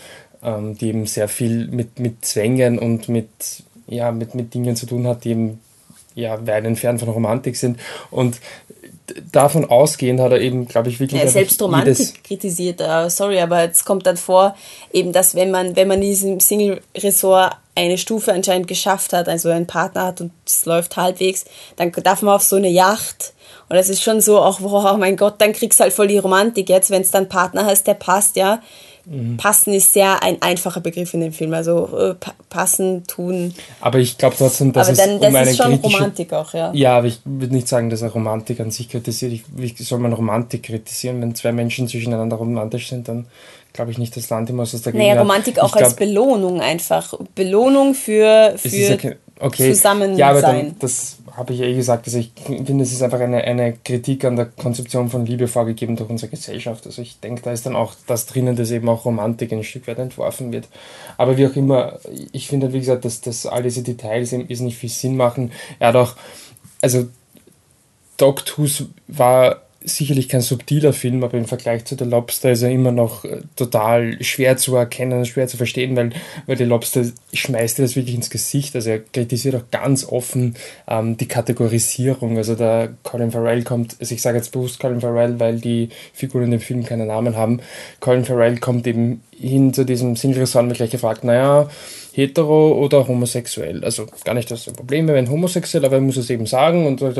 ähm, 0.44 0.76
die 0.76 0.88
eben 0.88 1.06
sehr 1.06 1.28
viel 1.28 1.68
mit, 1.68 1.98
mit 1.98 2.24
Zwängen 2.24 2.78
und 2.78 3.08
mit, 3.08 3.28
ja, 3.86 4.12
mit, 4.12 4.34
mit 4.34 4.54
Dingen 4.54 4.76
zu 4.76 4.86
tun 4.86 5.06
hat, 5.06 5.24
die 5.24 5.30
eben 5.30 5.60
ja, 6.14 6.46
weit 6.46 6.64
entfernt 6.64 7.00
von 7.00 7.08
Romantik 7.08 7.56
sind. 7.56 7.80
Und 8.10 8.40
davon 9.32 9.64
ausgehend 9.64 10.20
hat 10.20 10.32
er 10.32 10.40
eben, 10.40 10.66
glaube 10.66 10.88
ich, 10.88 11.00
wirklich. 11.00 11.20
Ja, 11.20 11.28
selbst 11.28 11.60
Romantik 11.60 12.24
kritisiert, 12.24 12.80
uh, 12.80 13.08
sorry, 13.08 13.40
aber 13.40 13.62
jetzt 13.62 13.84
kommt 13.84 14.06
dann 14.06 14.16
vor, 14.16 14.54
eben, 14.92 15.12
dass 15.12 15.34
wenn 15.34 15.50
man, 15.50 15.76
wenn 15.76 15.88
man 15.88 16.00
in 16.00 16.08
diesem 16.08 16.40
Single-Ressort 16.40 17.56
eine 17.74 17.98
Stufe 17.98 18.32
anscheinend 18.32 18.68
geschafft 18.68 19.12
hat, 19.12 19.28
also 19.28 19.50
einen 19.50 19.66
Partner 19.66 20.06
hat 20.06 20.20
und 20.20 20.32
es 20.46 20.64
läuft 20.64 20.96
halbwegs, 20.96 21.44
dann 21.76 21.90
darf 21.90 22.22
man 22.22 22.34
auf 22.34 22.42
so 22.42 22.56
eine 22.56 22.68
Yacht. 22.68 23.32
Und 23.68 23.76
das 23.76 23.88
ist 23.88 24.02
schon 24.02 24.20
so, 24.20 24.38
auch, 24.38 24.60
oh 24.60 24.96
mein 24.96 25.16
Gott, 25.16 25.34
dann 25.38 25.52
kriegst 25.52 25.80
du 25.80 25.84
halt 25.84 25.92
voll 25.92 26.06
die 26.06 26.18
Romantik 26.18 26.68
jetzt, 26.68 26.90
wenn 26.90 27.02
es 27.02 27.10
dann 27.10 27.28
Partner 27.28 27.66
hast, 27.66 27.86
der 27.86 27.94
passt, 27.94 28.36
ja. 28.36 28.62
Mhm. 29.06 29.37
Passen 29.37 29.75
ist 29.75 29.92
sehr 29.92 30.23
ein 30.23 30.40
einfacher 30.40 30.80
Begriff 30.80 31.12
in 31.14 31.20
dem 31.20 31.32
Film. 31.32 31.52
Also 31.54 31.88
äh, 31.96 32.14
passen, 32.49 33.06
tun. 33.06 33.54
Aber 33.80 33.99
ich 33.99 34.18
glaube 34.18 34.37
trotzdem, 34.37 34.73
dass 34.73 34.88
aber 34.88 34.96
dann, 34.96 35.11
es 35.11 35.26
um 35.26 35.32
das 35.32 35.49
ist 35.50 35.56
schon 35.56 35.75
Romantik 35.75 36.32
auch, 36.32 36.54
ja. 36.54 36.73
Ja, 36.73 36.99
aber 36.99 37.06
ich 37.08 37.20
würde 37.25 37.54
nicht 37.54 37.68
sagen, 37.68 37.90
dass 37.90 38.02
er 38.02 38.11
Romantik 38.11 38.61
an 38.61 38.70
sich 38.70 38.88
kritisiert. 38.88 39.32
Ich, 39.32 39.44
wie 39.54 39.75
soll 39.82 39.99
man 39.99 40.12
Romantik 40.12 40.62
kritisieren? 40.64 41.20
Wenn 41.20 41.34
zwei 41.34 41.52
Menschen 41.52 41.88
zwischeneinander 41.88 42.37
romantisch 42.37 42.88
sind, 42.88 43.08
dann 43.08 43.26
glaube 43.73 43.90
ich 43.90 43.99
nicht 43.99 44.16
das 44.16 44.30
Land 44.30 44.50
immer 44.50 44.62
was 44.62 44.70
dagegen 44.82 45.04
Naja, 45.04 45.20
Romantik 45.20 45.58
auch 45.58 45.73
glaub, 45.73 45.84
als 45.84 45.94
Belohnung 45.94 46.61
einfach. 46.61 47.14
Belohnung 47.34 47.94
für, 47.94 48.54
für 48.56 48.68
ja 48.68 48.96
okay. 49.41 49.73
Zusammensein. 49.73 50.19
Ja, 50.19 50.31
aber 50.31 50.43
dann, 50.43 50.76
das 50.79 51.19
habe 51.37 51.53
ich 51.53 51.61
eh 51.61 51.75
gesagt. 51.75 52.07
Also 52.07 52.19
ich 52.19 52.33
finde, 52.47 52.85
es 52.85 52.93
ist 52.93 53.03
einfach 53.03 53.21
eine, 53.21 53.43
eine 53.43 53.73
Kritik 53.73 54.25
an 54.25 54.37
der 54.37 54.47
Konzeption 54.47 55.11
von 55.11 55.26
Liebe 55.26 55.49
vorgegeben 55.49 55.97
durch 55.97 56.09
unsere 56.11 56.31
Gesellschaft. 56.31 56.87
Also 56.87 57.03
ich 57.03 57.19
denke, 57.21 57.43
da 57.43 57.53
ist 57.53 57.67
dann 57.67 57.76
auch 57.76 57.95
das 58.07 58.26
drinnen, 58.26 58.57
dass 58.57 58.71
eben 58.71 58.88
auch 58.88 59.05
Romantik 59.05 59.53
ein 59.53 59.64
Stück 59.64 59.87
weit 59.88 59.99
entworfen 59.99 60.53
wird. 60.53 60.69
Aber 61.17 61.37
wie 61.37 61.47
auch 61.47 61.57
immer, 61.57 61.99
ich 62.33 62.47
finde, 62.47 62.73
wie 62.73 62.79
gesagt, 62.79 63.05
dass, 63.05 63.21
dass 63.21 63.47
all 63.47 63.62
diese 63.62 63.83
Details 63.83 64.33
eben 64.33 64.49
ist 64.49 64.61
nicht 64.61 64.79
viel 64.79 64.91
Sinn 64.91 65.17
machen. 65.17 65.50
Er 65.79 65.88
hat 65.88 65.97
auch, 65.97 66.14
also 66.81 67.09
Dogtooth 68.17 68.87
war 69.09 69.63
sicherlich 69.85 70.29
kein 70.29 70.41
subtiler 70.41 70.93
Film, 70.93 71.23
aber 71.23 71.37
im 71.37 71.45
Vergleich 71.45 71.85
zu 71.85 71.95
The 71.97 72.05
Lobster 72.05 72.53
ist 72.53 72.62
er 72.62 72.71
immer 72.71 72.91
noch 72.91 73.25
äh, 73.25 73.43
total 73.55 74.23
schwer 74.23 74.57
zu 74.57 74.75
erkennen, 74.76 75.25
schwer 75.26 75.47
zu 75.47 75.57
verstehen, 75.57 75.95
weil, 75.95 76.11
weil 76.47 76.57
The 76.57 76.64
Lobster 76.64 77.05
schmeißt 77.33 77.79
dir 77.79 77.83
das 77.83 77.95
wirklich 77.95 78.14
ins 78.14 78.31
Gesicht. 78.31 78.75
Also 78.75 78.91
er 78.91 79.00
kritisiert 79.00 79.55
auch 79.57 79.71
ganz 79.71 80.07
offen 80.07 80.57
ähm, 80.88 81.17
die 81.17 81.29
Kategorisierung. 81.29 82.38
Also 82.38 82.55
der 82.55 82.95
Colin 83.03 83.31
Farrell 83.31 83.62
kommt, 83.62 83.97
also 84.00 84.14
ich 84.14 84.23
sage 84.23 84.38
jetzt 84.38 84.53
bewusst 84.53 84.81
Colin 84.81 85.00
Farrell, 85.00 85.38
weil 85.38 85.61
die 85.61 85.91
Figuren 86.14 86.45
in 86.45 86.50
dem 86.53 86.61
Film 86.61 86.85
keinen 86.85 87.09
Namen 87.09 87.37
haben. 87.37 87.61
Colin 88.00 88.25
Farrell 88.25 88.59
kommt 88.59 88.87
eben 88.87 89.23
hin 89.38 89.75
zu 89.75 89.85
diesem 89.85 90.17
Single-Ressort 90.17 90.64
und 90.64 90.69
wird 90.71 90.79
gleich 90.79 90.91
gefragt, 90.91 91.25
naja, 91.25 91.69
hetero 92.12 92.73
oder 92.73 93.07
homosexuell. 93.07 93.85
Also 93.85 94.07
gar 94.25 94.35
nicht 94.35 94.50
das 94.50 94.64
Problem, 94.64 95.09
wenn 95.09 95.29
homosexuell, 95.29 95.85
aber 95.85 95.97
er 95.97 96.00
muss 96.00 96.17
es 96.17 96.31
eben 96.31 96.47
sagen 96.47 96.87
und 96.87 97.00
sagt, 97.00 97.19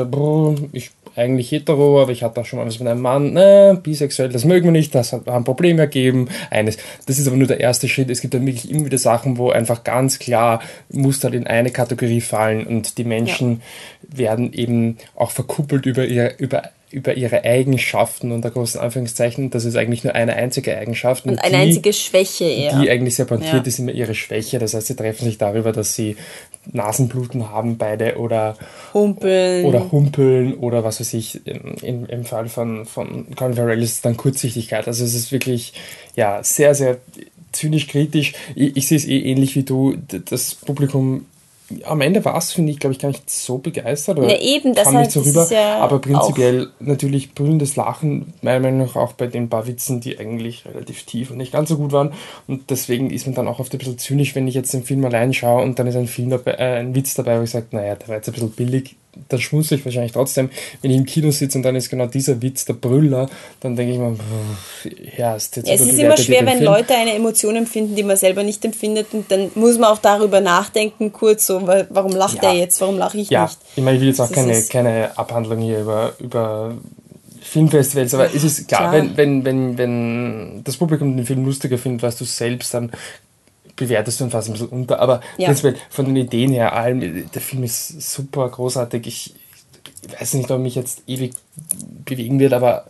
ich 0.71 0.91
eigentlich 1.15 1.51
hetero, 1.51 2.01
aber 2.01 2.11
ich 2.11 2.23
hatte 2.23 2.41
auch 2.41 2.45
schon 2.45 2.59
mal 2.59 2.65
was 2.65 2.79
mit 2.79 2.87
einem 2.87 3.01
Mann, 3.01 3.33
ne, 3.33 3.79
bisexuell, 3.81 4.29
das 4.29 4.45
mögen 4.45 4.65
wir 4.65 4.71
nicht, 4.71 4.93
das 4.93 5.13
hat 5.13 5.27
ein 5.27 5.43
Problem 5.43 5.79
ergeben. 5.79 6.27
Eines. 6.49 6.77
Das 7.05 7.19
ist 7.19 7.27
aber 7.27 7.37
nur 7.37 7.47
der 7.47 7.59
erste 7.59 7.87
Schritt. 7.87 8.09
Es 8.09 8.21
gibt 8.21 8.33
dann 8.33 8.45
wirklich 8.45 8.69
immer 8.69 8.85
wieder 8.85 8.97
Sachen, 8.97 9.37
wo 9.37 9.49
einfach 9.49 9.83
ganz 9.83 10.19
klar 10.19 10.61
muss 10.89 11.23
halt 11.23 11.33
in 11.33 11.47
eine 11.47 11.71
Kategorie 11.71 12.21
fallen 12.21 12.65
und 12.67 12.97
die 12.97 13.03
Menschen 13.03 13.61
ja. 14.11 14.17
werden 14.19 14.53
eben 14.53 14.97
auch 15.15 15.31
verkuppelt 15.31 15.85
über 15.85 16.05
ihr, 16.05 16.37
über 16.37 16.63
über 16.95 17.15
ihre 17.15 17.43
Eigenschaften 17.43 18.31
unter 18.31 18.49
großen 18.49 18.79
Anführungszeichen. 18.79 19.49
Das 19.49 19.65
ist 19.65 19.75
eigentlich 19.75 20.05
nur 20.05 20.15
eine 20.15 20.33
einzige 20.33 20.77
Eigenschaft. 20.77 21.25
Und, 21.25 21.31
und 21.31 21.39
eine 21.39 21.57
die, 21.57 21.63
einzige 21.63 21.91
Schwäche 21.91 22.45
eher. 22.45 22.79
Die 22.79 22.89
eigentlich 22.89 23.15
sehr 23.15 23.25
pointiert 23.25 23.53
ja. 23.53 23.63
ist 23.63 23.79
immer 23.79 23.91
ihre 23.91 24.15
Schwäche. 24.15 24.59
Das 24.59 24.73
heißt, 24.73 24.87
sie 24.87 24.95
treffen 24.95 25.25
sich 25.25 25.37
darüber, 25.37 25.73
dass 25.73 25.93
sie 25.93 26.15
Nasenbluten 26.71 27.51
haben 27.51 27.77
beide 27.77 28.17
oder 28.17 28.55
Humpeln. 28.93 29.65
Oder 29.65 29.91
Humpeln 29.91 30.53
oder 30.53 30.85
was 30.85 31.01
weiß 31.01 31.13
ich. 31.15 31.45
Im, 31.45 32.05
im 32.05 32.23
Fall 32.23 32.47
von, 32.47 32.85
von 32.85 33.27
Colin 33.35 33.55
Farrell 33.55 33.83
ist 33.83 33.91
es 33.91 34.01
dann 34.01 34.15
Kurzsichtigkeit. 34.15 34.87
Also 34.87 35.03
es 35.03 35.13
ist 35.13 35.33
wirklich 35.33 35.73
ja, 36.15 36.41
sehr, 36.43 36.75
sehr 36.75 36.97
zynisch 37.51 37.87
kritisch. 37.87 38.35
Ich, 38.55 38.77
ich 38.77 38.87
sehe 38.87 38.97
es 38.97 39.05
eh 39.05 39.19
ähnlich 39.19 39.57
wie 39.57 39.63
du. 39.63 39.97
Das 40.29 40.55
Publikum 40.55 41.25
am 41.83 42.01
Ende 42.01 42.23
war 42.25 42.37
es, 42.37 42.51
finde 42.51 42.71
ich, 42.71 42.79
glaube 42.79 42.93
ich, 42.93 42.99
gar 42.99 43.09
nicht 43.09 43.29
so 43.29 43.57
begeistert. 43.57 44.19
Oder 44.19 44.29
ja, 44.29 44.39
eben, 44.39 44.75
das, 44.75 44.85
kam 44.85 44.97
nicht 44.97 45.11
so 45.11 45.21
rüber. 45.21 45.47
Ja 45.51 45.65
aber 45.85 45.99
prinzipiell 45.99 46.69
natürlich 46.79 47.33
brüllendes 47.33 47.75
Lachen, 47.75 48.33
meiner 48.41 48.59
Meinung 48.59 48.79
nach 48.87 48.95
auch 48.95 49.13
bei 49.13 49.27
den 49.27 49.49
paar 49.49 49.67
Witzen, 49.67 50.01
die 50.01 50.17
eigentlich 50.19 50.65
relativ 50.65 51.03
tief 51.03 51.31
und 51.31 51.37
nicht 51.37 51.51
ganz 51.51 51.69
so 51.69 51.77
gut 51.77 51.91
waren. 51.91 52.13
Und 52.47 52.69
deswegen 52.69 53.11
ist 53.11 53.25
man 53.25 53.35
dann 53.35 53.47
auch 53.47 53.59
oft 53.59 53.73
ein 53.73 53.77
bisschen 53.77 53.97
zynisch, 53.97 54.35
wenn 54.35 54.47
ich 54.47 54.55
jetzt 54.55 54.73
den 54.73 54.83
Film 54.83 55.03
allein 55.05 55.33
schaue 55.33 55.63
und 55.63 55.79
dann 55.79 55.87
ist 55.87 55.95
ein, 55.95 56.07
Film 56.07 56.29
dabei, 56.29 56.51
äh, 56.53 56.79
ein 56.79 56.95
Witz 56.95 57.13
dabei, 57.13 57.39
wo 57.39 57.43
ich 57.43 57.51
sage, 57.51 57.67
naja, 57.71 57.95
der 57.95 58.07
war 58.07 58.15
jetzt 58.15 58.27
ein 58.27 58.33
bisschen 58.33 58.51
billig 58.51 58.95
dann 59.29 59.39
schmunzel 59.39 59.77
ich 59.77 59.85
wahrscheinlich 59.85 60.11
trotzdem. 60.11 60.49
Wenn 60.81 60.91
ich 60.91 60.97
im 60.97 61.05
Kino 61.05 61.31
sitze 61.31 61.57
und 61.57 61.63
dann 61.63 61.75
ist 61.75 61.89
genau 61.89 62.07
dieser 62.07 62.41
Witz 62.41 62.65
der 62.65 62.73
Brüller, 62.73 63.29
dann 63.59 63.75
denke 63.75 63.93
ich 63.93 63.99
mir, 63.99 64.15
ja, 65.17 65.35
ist 65.35 65.55
jetzt 65.55 65.67
ja, 65.67 65.73
Es 65.73 65.81
ist 65.81 65.99
immer 65.99 66.17
schwer, 66.17 66.45
wenn 66.45 66.57
Film. 66.57 66.65
Leute 66.65 66.95
eine 66.95 67.13
Emotion 67.13 67.55
empfinden, 67.55 67.95
die 67.95 68.03
man 68.03 68.17
selber 68.17 68.43
nicht 68.43 68.63
empfindet 68.65 69.07
und 69.13 69.31
dann 69.31 69.51
muss 69.55 69.77
man 69.77 69.91
auch 69.91 69.99
darüber 69.99 70.41
nachdenken, 70.41 71.11
kurz 71.11 71.47
so, 71.47 71.65
warum 71.89 72.11
lacht 72.11 72.43
ja. 72.43 72.51
er 72.51 72.55
jetzt, 72.55 72.79
warum 72.81 72.97
lache 72.97 73.17
ich 73.17 73.29
ja. 73.29 73.43
nicht? 73.43 73.57
Ich 73.75 73.83
meine, 73.83 73.97
ich 73.97 74.01
will 74.01 74.09
jetzt 74.09 74.19
auch 74.19 74.31
keine, 74.31 74.61
keine 74.63 75.17
Abhandlung 75.17 75.59
hier 75.59 75.79
über, 75.79 76.13
über 76.19 76.75
Filmfestivals, 77.41 78.13
aber 78.13 78.33
es 78.33 78.43
ist 78.43 78.67
klar, 78.67 78.89
klar, 78.89 78.93
Wenn, 78.93 79.17
wenn, 79.17 79.45
wenn, 79.45 79.77
wenn 79.77 80.63
das 80.63 80.77
Publikum 80.77 81.15
den 81.15 81.25
Film 81.25 81.45
lustiger 81.45 81.77
findet, 81.77 82.03
weißt 82.03 82.19
du 82.19 82.25
selbst, 82.25 82.73
dann 82.73 82.91
bewertest 83.75 84.19
du 84.19 84.25
ihn 84.25 84.29
fast 84.29 84.49
ein 84.49 84.53
bisschen 84.53 84.69
unter. 84.69 84.99
Aber 84.99 85.21
ja. 85.37 85.53
von 85.89 86.05
den 86.05 86.15
Ideen 86.15 86.51
her, 86.51 86.73
allem, 86.73 87.29
der 87.31 87.41
Film 87.41 87.63
ist 87.63 88.01
super 88.01 88.49
großartig. 88.49 89.07
Ich, 89.07 89.35
ich 90.07 90.19
weiß 90.19 90.35
nicht, 90.35 90.51
ob 90.51 90.61
mich 90.61 90.75
jetzt 90.75 91.03
ewig 91.07 91.33
bewegen 92.05 92.39
wird, 92.39 92.53
aber 92.53 92.85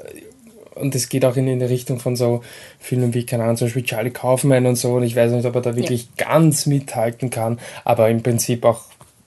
und 0.75 0.93
es 0.93 1.09
geht 1.09 1.25
auch 1.25 1.35
in, 1.37 1.47
in 1.47 1.59
die 1.59 1.65
Richtung 1.65 1.99
von 1.99 2.15
so 2.15 2.41
Filmen 2.79 3.13
wie, 3.13 3.25
keine 3.25 3.43
Ahnung, 3.43 3.57
zum 3.57 3.67
Beispiel 3.67 3.83
Charlie 3.83 4.11
Kaufman 4.11 4.65
und 4.65 4.75
so. 4.75 4.93
Und 4.95 5.03
ich 5.03 5.15
weiß 5.15 5.31
nicht, 5.31 5.45
ob 5.45 5.55
er 5.55 5.61
da 5.61 5.75
wirklich 5.75 6.09
ja. 6.19 6.25
ganz 6.25 6.65
mithalten 6.65 7.29
kann, 7.29 7.59
aber 7.83 8.09
im 8.09 8.21
Prinzip 8.21 8.65
auch, 8.65 8.81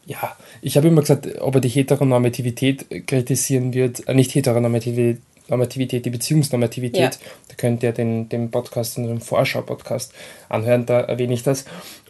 ja, 0.06 0.36
ich 0.60 0.76
habe 0.76 0.88
immer 0.88 1.00
gesagt, 1.00 1.40
ob 1.40 1.54
er 1.54 1.60
die 1.60 1.68
Heteronormativität 1.68 3.06
kritisieren 3.06 3.72
wird, 3.74 4.06
äh, 4.08 4.14
nicht 4.14 4.34
Heteronormativität, 4.34 5.20
Normativität, 5.48 6.04
die 6.04 6.10
Beziehungsnormativität. 6.10 7.14
Ja. 7.14 7.20
Da 7.48 7.54
könnt 7.56 7.82
ihr 7.82 7.92
den, 7.92 8.28
den 8.28 8.50
Podcast, 8.50 8.96
den 8.96 9.20
Vorschau-Podcast 9.20 10.12
anhören, 10.48 10.86
da 10.86 11.00
erwähne 11.00 11.34
ich 11.34 11.42
das. 11.42 11.64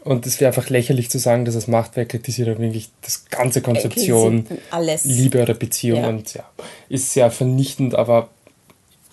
Und 0.05 0.27
es 0.27 0.40
wäre 0.40 0.48
einfach 0.48 0.70
lächerlich 0.70 1.11
zu 1.11 1.18
sagen, 1.18 1.44
dass 1.44 1.55
das 1.55 1.68
macht, 1.68 1.96
weil 1.96 2.07
kritisiert 2.07 2.48
er 2.48 2.59
wirklich 2.59 2.90
das 3.03 3.27
ganze 3.27 3.61
Konzeption, 3.61 4.46
alles. 4.70 5.05
Liebe 5.05 5.42
oder 5.42 5.55
Beziehung 5.55 6.03
ja. 6.03 6.09
und 6.09 6.35
ja, 6.35 6.48
ist 6.88 7.12
sehr 7.12 7.31
vernichtend, 7.31 7.94
aber 7.94 8.31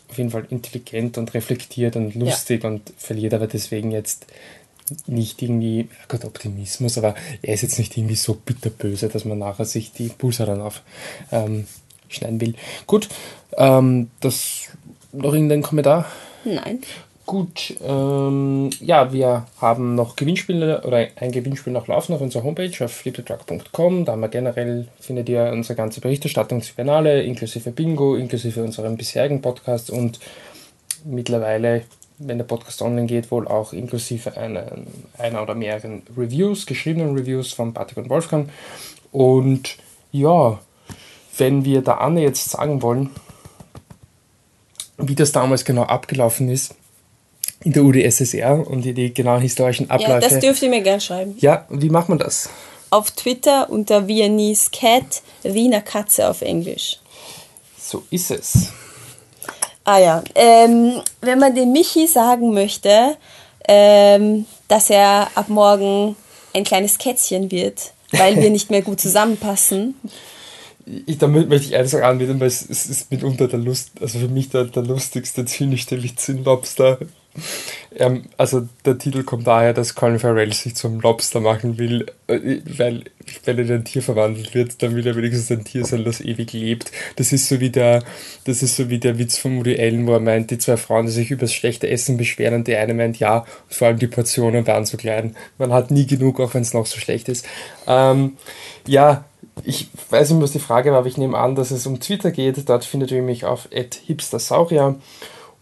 auf 0.09 0.17
jeden 0.17 0.29
Fall 0.29 0.45
intelligent 0.49 1.17
und 1.17 1.33
reflektiert 1.33 1.95
und 1.95 2.15
lustig 2.15 2.63
ja. 2.63 2.69
und 2.69 2.93
verliert 2.97 3.33
aber 3.33 3.47
deswegen 3.47 3.91
jetzt 3.91 4.27
nicht 5.07 5.41
irgendwie, 5.41 5.89
Gott, 6.07 6.25
Optimismus, 6.25 6.97
aber 6.97 7.15
er 7.41 7.53
ist 7.53 7.63
jetzt 7.63 7.79
nicht 7.79 7.97
irgendwie 7.97 8.15
so 8.15 8.35
bitterböse, 8.35 9.09
dass 9.09 9.25
man 9.25 9.39
nachher 9.39 9.65
sich 9.65 9.91
die 9.91 10.09
Pulsadern 10.09 10.61
auf 10.61 10.83
ähm, 11.31 11.65
schneiden 12.09 12.41
will. 12.41 12.55
Gut, 12.87 13.09
ähm, 13.57 14.09
das 14.21 14.69
noch 15.11 15.33
irgendein 15.33 15.61
Kommentar? 15.61 16.05
Nein. 16.43 16.79
Gut, 17.25 17.73
ähm, 17.83 18.69
ja, 18.81 19.11
wir 19.11 19.47
haben 19.59 19.95
noch 19.95 20.15
Gewinnspiele 20.15 20.83
oder 20.83 21.07
ein 21.15 21.31
Gewinnspiel 21.31 21.73
noch 21.73 21.87
laufen 21.87 22.13
auf 22.13 22.21
unserer 22.21 22.43
Homepage 22.43 22.85
auf 22.85 22.91
flipthetruck.com. 22.91 24.05
Da 24.05 24.11
haben 24.11 24.19
wir 24.19 24.27
generell, 24.27 24.87
findet 24.99 25.27
ihr 25.29 25.49
unsere 25.51 25.75
ganze 25.75 26.01
Berichterstattung 26.01 26.61
zu 26.61 26.75
Biennale, 26.75 27.23
inklusive 27.23 27.71
Bingo, 27.71 28.15
inklusive 28.15 28.61
unserem 28.61 28.95
bisherigen 28.95 29.41
Podcast 29.41 29.89
und 29.89 30.19
mittlerweile, 31.03 31.81
wenn 32.19 32.37
der 32.37 32.45
Podcast 32.45 32.83
online 32.83 33.07
geht, 33.07 33.31
wohl 33.31 33.47
auch 33.47 33.73
inklusive 33.73 34.37
einen, 34.37 34.85
einer 35.17 35.41
oder 35.41 35.55
mehreren 35.55 36.03
Reviews, 36.15 36.67
geschriebenen 36.67 37.17
Reviews 37.17 37.53
von 37.53 37.73
Patrick 37.73 37.97
und 37.97 38.09
Wolfgang. 38.09 38.49
Und 39.11 39.77
ja, 40.11 40.59
wenn 41.37 41.65
wir 41.65 41.81
der 41.81 42.01
Anne 42.01 42.21
jetzt 42.21 42.49
sagen 42.49 42.81
wollen, 42.81 43.09
wie 44.97 45.15
das 45.15 45.31
damals 45.31 45.65
genau 45.65 45.83
abgelaufen 45.83 46.49
ist 46.49 46.75
in 47.63 47.73
der 47.73 47.83
UdSSR 47.83 48.65
und 48.67 48.83
die, 48.83 49.13
genauen 49.13 49.41
historischen 49.41 49.89
Abläufe. 49.89 50.11
Ja, 50.11 50.19
das 50.19 50.39
dürft 50.39 50.61
ihr 50.61 50.69
mir 50.69 50.81
gerne 50.81 51.01
schreiben. 51.01 51.35
Ja, 51.39 51.65
wie 51.69 51.89
macht 51.89 52.09
man 52.09 52.19
das? 52.19 52.49
Auf 52.91 53.11
Twitter 53.11 53.69
unter 53.69 54.07
Viennese 54.07 54.69
Cat, 54.71 55.23
Wiener 55.43 55.81
Katze 55.81 56.29
auf 56.29 56.41
Englisch. 56.41 56.99
So 57.77 58.03
ist 58.09 58.31
es. 58.31 58.69
Ah 59.83 59.99
ja, 59.99 60.23
ähm, 60.33 61.01
wenn 61.21 61.39
man 61.39 61.53
dem 61.55 61.71
Michi 61.71 62.07
sagen 62.07 62.53
möchte, 62.53 63.17
ähm, 63.67 64.45
dass 64.67 64.89
er 64.89 65.29
ab 65.35 65.49
morgen 65.49 66.15
ein 66.53 66.63
kleines 66.63 66.97
Kätzchen 66.97 67.51
wird, 67.51 67.93
weil 68.11 68.41
wir 68.41 68.49
nicht 68.51 68.71
mehr 68.71 68.81
gut 68.81 68.99
zusammenpassen, 68.99 69.95
ich, 70.85 71.17
damit 71.17 71.49
möchte 71.49 71.67
ich 71.67 71.75
eines 71.75 71.95
anbieten, 71.95 72.39
weil 72.39 72.47
es, 72.47 72.67
es, 72.69 72.85
ist 72.87 73.11
mitunter 73.11 73.47
der 73.47 73.59
Lust, 73.59 73.91
also 74.01 74.19
für 74.19 74.27
mich 74.27 74.49
der, 74.49 74.65
der 74.65 74.83
lustigste, 74.83 75.45
zynischste 75.45 76.01
Witz 76.03 76.29
in 76.29 76.43
Lobster, 76.43 76.99
Ähm, 77.97 78.23
also 78.37 78.67
der 78.83 78.97
Titel 78.97 79.23
kommt 79.23 79.47
daher, 79.47 79.73
dass 79.73 79.95
Colin 79.95 80.19
Farrell 80.19 80.51
sich 80.53 80.75
zum 80.75 80.99
Lobster 80.99 81.39
machen 81.39 81.77
will, 81.77 82.05
äh, 82.27 82.59
weil, 82.65 83.05
weil 83.45 83.59
er 83.59 83.65
in 83.65 83.71
ein 83.71 83.85
Tier 83.85 84.01
verwandelt 84.01 84.53
wird, 84.53 84.81
dann 84.81 84.95
will 84.95 85.07
er 85.07 85.15
wenigstens 85.15 85.51
ein 85.51 85.63
Tier 85.63 85.85
sein, 85.85 86.03
das 86.03 86.21
ewig 86.21 86.51
lebt. 86.53 86.91
Das 87.15 87.31
ist 87.31 87.47
so 87.47 87.59
wie 87.59 87.69
der, 87.69 88.03
das 88.45 88.63
ist 88.63 88.75
so 88.75 88.89
wie 88.89 88.99
der 88.99 89.17
Witz 89.17 89.37
von 89.37 89.57
Woody 89.57 89.79
Allen, 89.79 90.07
wo 90.07 90.13
er 90.13 90.19
meint, 90.19 90.51
die 90.51 90.57
zwei 90.57 90.77
Frauen, 90.77 91.05
die 91.05 91.11
sich 91.11 91.31
über 91.31 91.41
das 91.41 91.53
schlechte 91.53 91.89
Essen 91.89 92.17
beschweren 92.17 92.55
und 92.55 92.67
die 92.67 92.75
eine 92.75 92.93
meint 92.93 93.19
ja, 93.19 93.39
und 93.39 93.47
vor 93.69 93.87
allem 93.87 93.99
die 93.99 94.07
Portionen 94.07 94.67
waren 94.67 94.85
so 94.85 94.97
klein. 94.97 95.35
Man 95.57 95.71
hat 95.71 95.91
nie 95.91 96.05
genug, 96.05 96.39
auch 96.39 96.53
wenn 96.53 96.63
es 96.63 96.73
noch 96.73 96.85
so 96.85 96.99
schlecht 96.99 97.29
ist. 97.29 97.45
Ähm, 97.87 98.37
ja, 98.87 99.25
ich 99.63 99.87
weiß 100.09 100.31
nicht, 100.31 100.41
was 100.41 100.51
die 100.51 100.59
Frage 100.59 100.91
war, 100.91 100.99
aber 100.99 101.07
ich 101.07 101.17
nehme 101.17 101.37
an, 101.37 101.55
dass 101.55 101.71
es 101.71 101.87
um 101.87 101.99
Twitter 101.99 102.31
geht. 102.31 102.67
Dort 102.67 102.85
findet 102.85 103.11
ihr 103.11 103.21
mich 103.21 103.45
auf 103.45 103.69
hipstersaurier. 103.71 104.95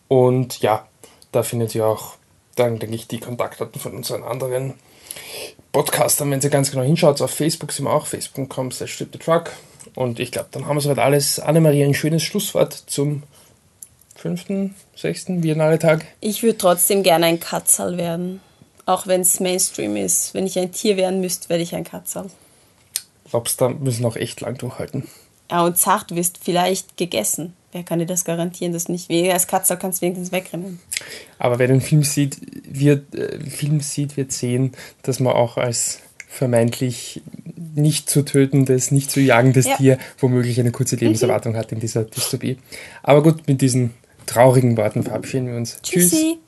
Und 0.08 0.60
ja, 0.62 0.88
da 1.32 1.44
findet 1.44 1.76
ihr 1.76 1.86
auch 1.86 2.16
dann, 2.56 2.80
denke 2.80 2.96
ich, 2.96 3.08
die 3.08 3.20
Kontaktdaten 3.20 3.80
von 3.80 3.94
unseren 3.94 4.24
anderen 4.24 4.74
Podcastern. 5.72 6.32
Wenn 6.32 6.42
ihr 6.42 6.50
ganz 6.50 6.72
genau 6.72 6.84
hinschaut, 6.84 7.22
auf 7.22 7.32
Facebook 7.32 7.72
sind 7.72 7.86
wir 7.86 7.94
auch, 7.94 8.06
facebook.com 8.06 8.72
slash 8.72 9.06
truck. 9.20 9.52
Und 9.96 10.20
ich 10.20 10.32
glaube, 10.32 10.50
dann 10.52 10.68
haben 10.68 10.78
wir 10.78 10.82
soweit 10.82 11.00
alles. 11.00 11.40
Annemarie, 11.40 11.84
ein 11.84 11.94
schönes 11.94 12.24
Schlusswort 12.24 12.74
zum 12.74 13.24
fünften, 14.16 14.76
sechsten 14.96 15.42
Biennale-Tag. 15.42 16.06
Ich 16.20 16.44
würde 16.44 16.58
trotzdem 16.58 17.04
gerne 17.04 17.26
ein 17.28 17.40
Katzal 17.40 17.98
werden. 17.98 18.40
Auch 18.86 19.08
wenn 19.08 19.22
es 19.22 19.40
Mainstream 19.40 19.96
ist. 19.96 20.34
Wenn 20.34 20.46
ich 20.46 20.58
ein 20.60 20.72
Tier 20.72 20.98
werden 20.98 21.22
müsste, 21.22 21.50
werde 21.50 21.64
ich 21.64 21.74
ein 21.76 21.84
Katzal. 21.84 22.30
Lobster 23.34 23.70
müssen 23.70 24.06
auch 24.06 24.16
echt 24.16 24.42
lang 24.42 24.58
durchhalten. 24.58 25.08
Ja, 25.52 25.66
und 25.66 25.78
zart 25.78 26.16
wirst 26.16 26.40
vielleicht 26.42 26.98
gegessen. 26.98 27.54
Wer 27.72 27.84
kann 27.84 28.00
dir 28.00 28.06
das 28.06 28.24
garantieren, 28.24 28.72
dass 28.72 28.88
nicht 28.88 29.10
weniger 29.10 29.34
als 29.34 29.48
Katze 29.48 29.78
kannst 29.78 30.02
du 30.02 30.06
wenigstens 30.06 30.32
wegrennen. 30.32 30.80
Aber 31.40 31.60
wer 31.60 31.68
den 31.68 31.82
Film 31.82 32.04
sieht, 32.04 32.38
wird, 32.66 33.14
äh, 33.16 33.40
Film 33.40 33.82
sieht, 33.82 34.16
wird 34.16 34.32
sehen, 34.32 34.74
dass 35.02 35.20
man 35.20 35.34
auch 35.34 35.58
als 35.58 36.00
vermeintlich 36.28 37.22
nicht 37.76 38.10
zu 38.10 38.24
tötendes, 38.24 38.92
nicht 38.92 39.12
zu 39.12 39.20
jagendes 39.20 39.66
ja. 39.66 39.78
Tier 39.78 39.98
womöglich 40.20 40.60
eine 40.60 40.72
kurze 40.72 40.96
Lebenserwartung 40.96 41.54
mhm. 41.54 41.58
hat 41.58 41.72
in 41.72 41.80
dieser 41.80 42.04
Dystopie. 42.04 42.58
Aber 43.02 43.24
gut, 43.24 43.48
mit 43.48 43.62
diesen 43.62 43.94
traurigen 44.26 44.78
Worten 44.78 45.04
verabschieden 45.04 45.48
wir 45.48 45.58
uns. 45.58 45.80
Tschüssi. 45.82 46.10
Tschüss. 46.10 46.43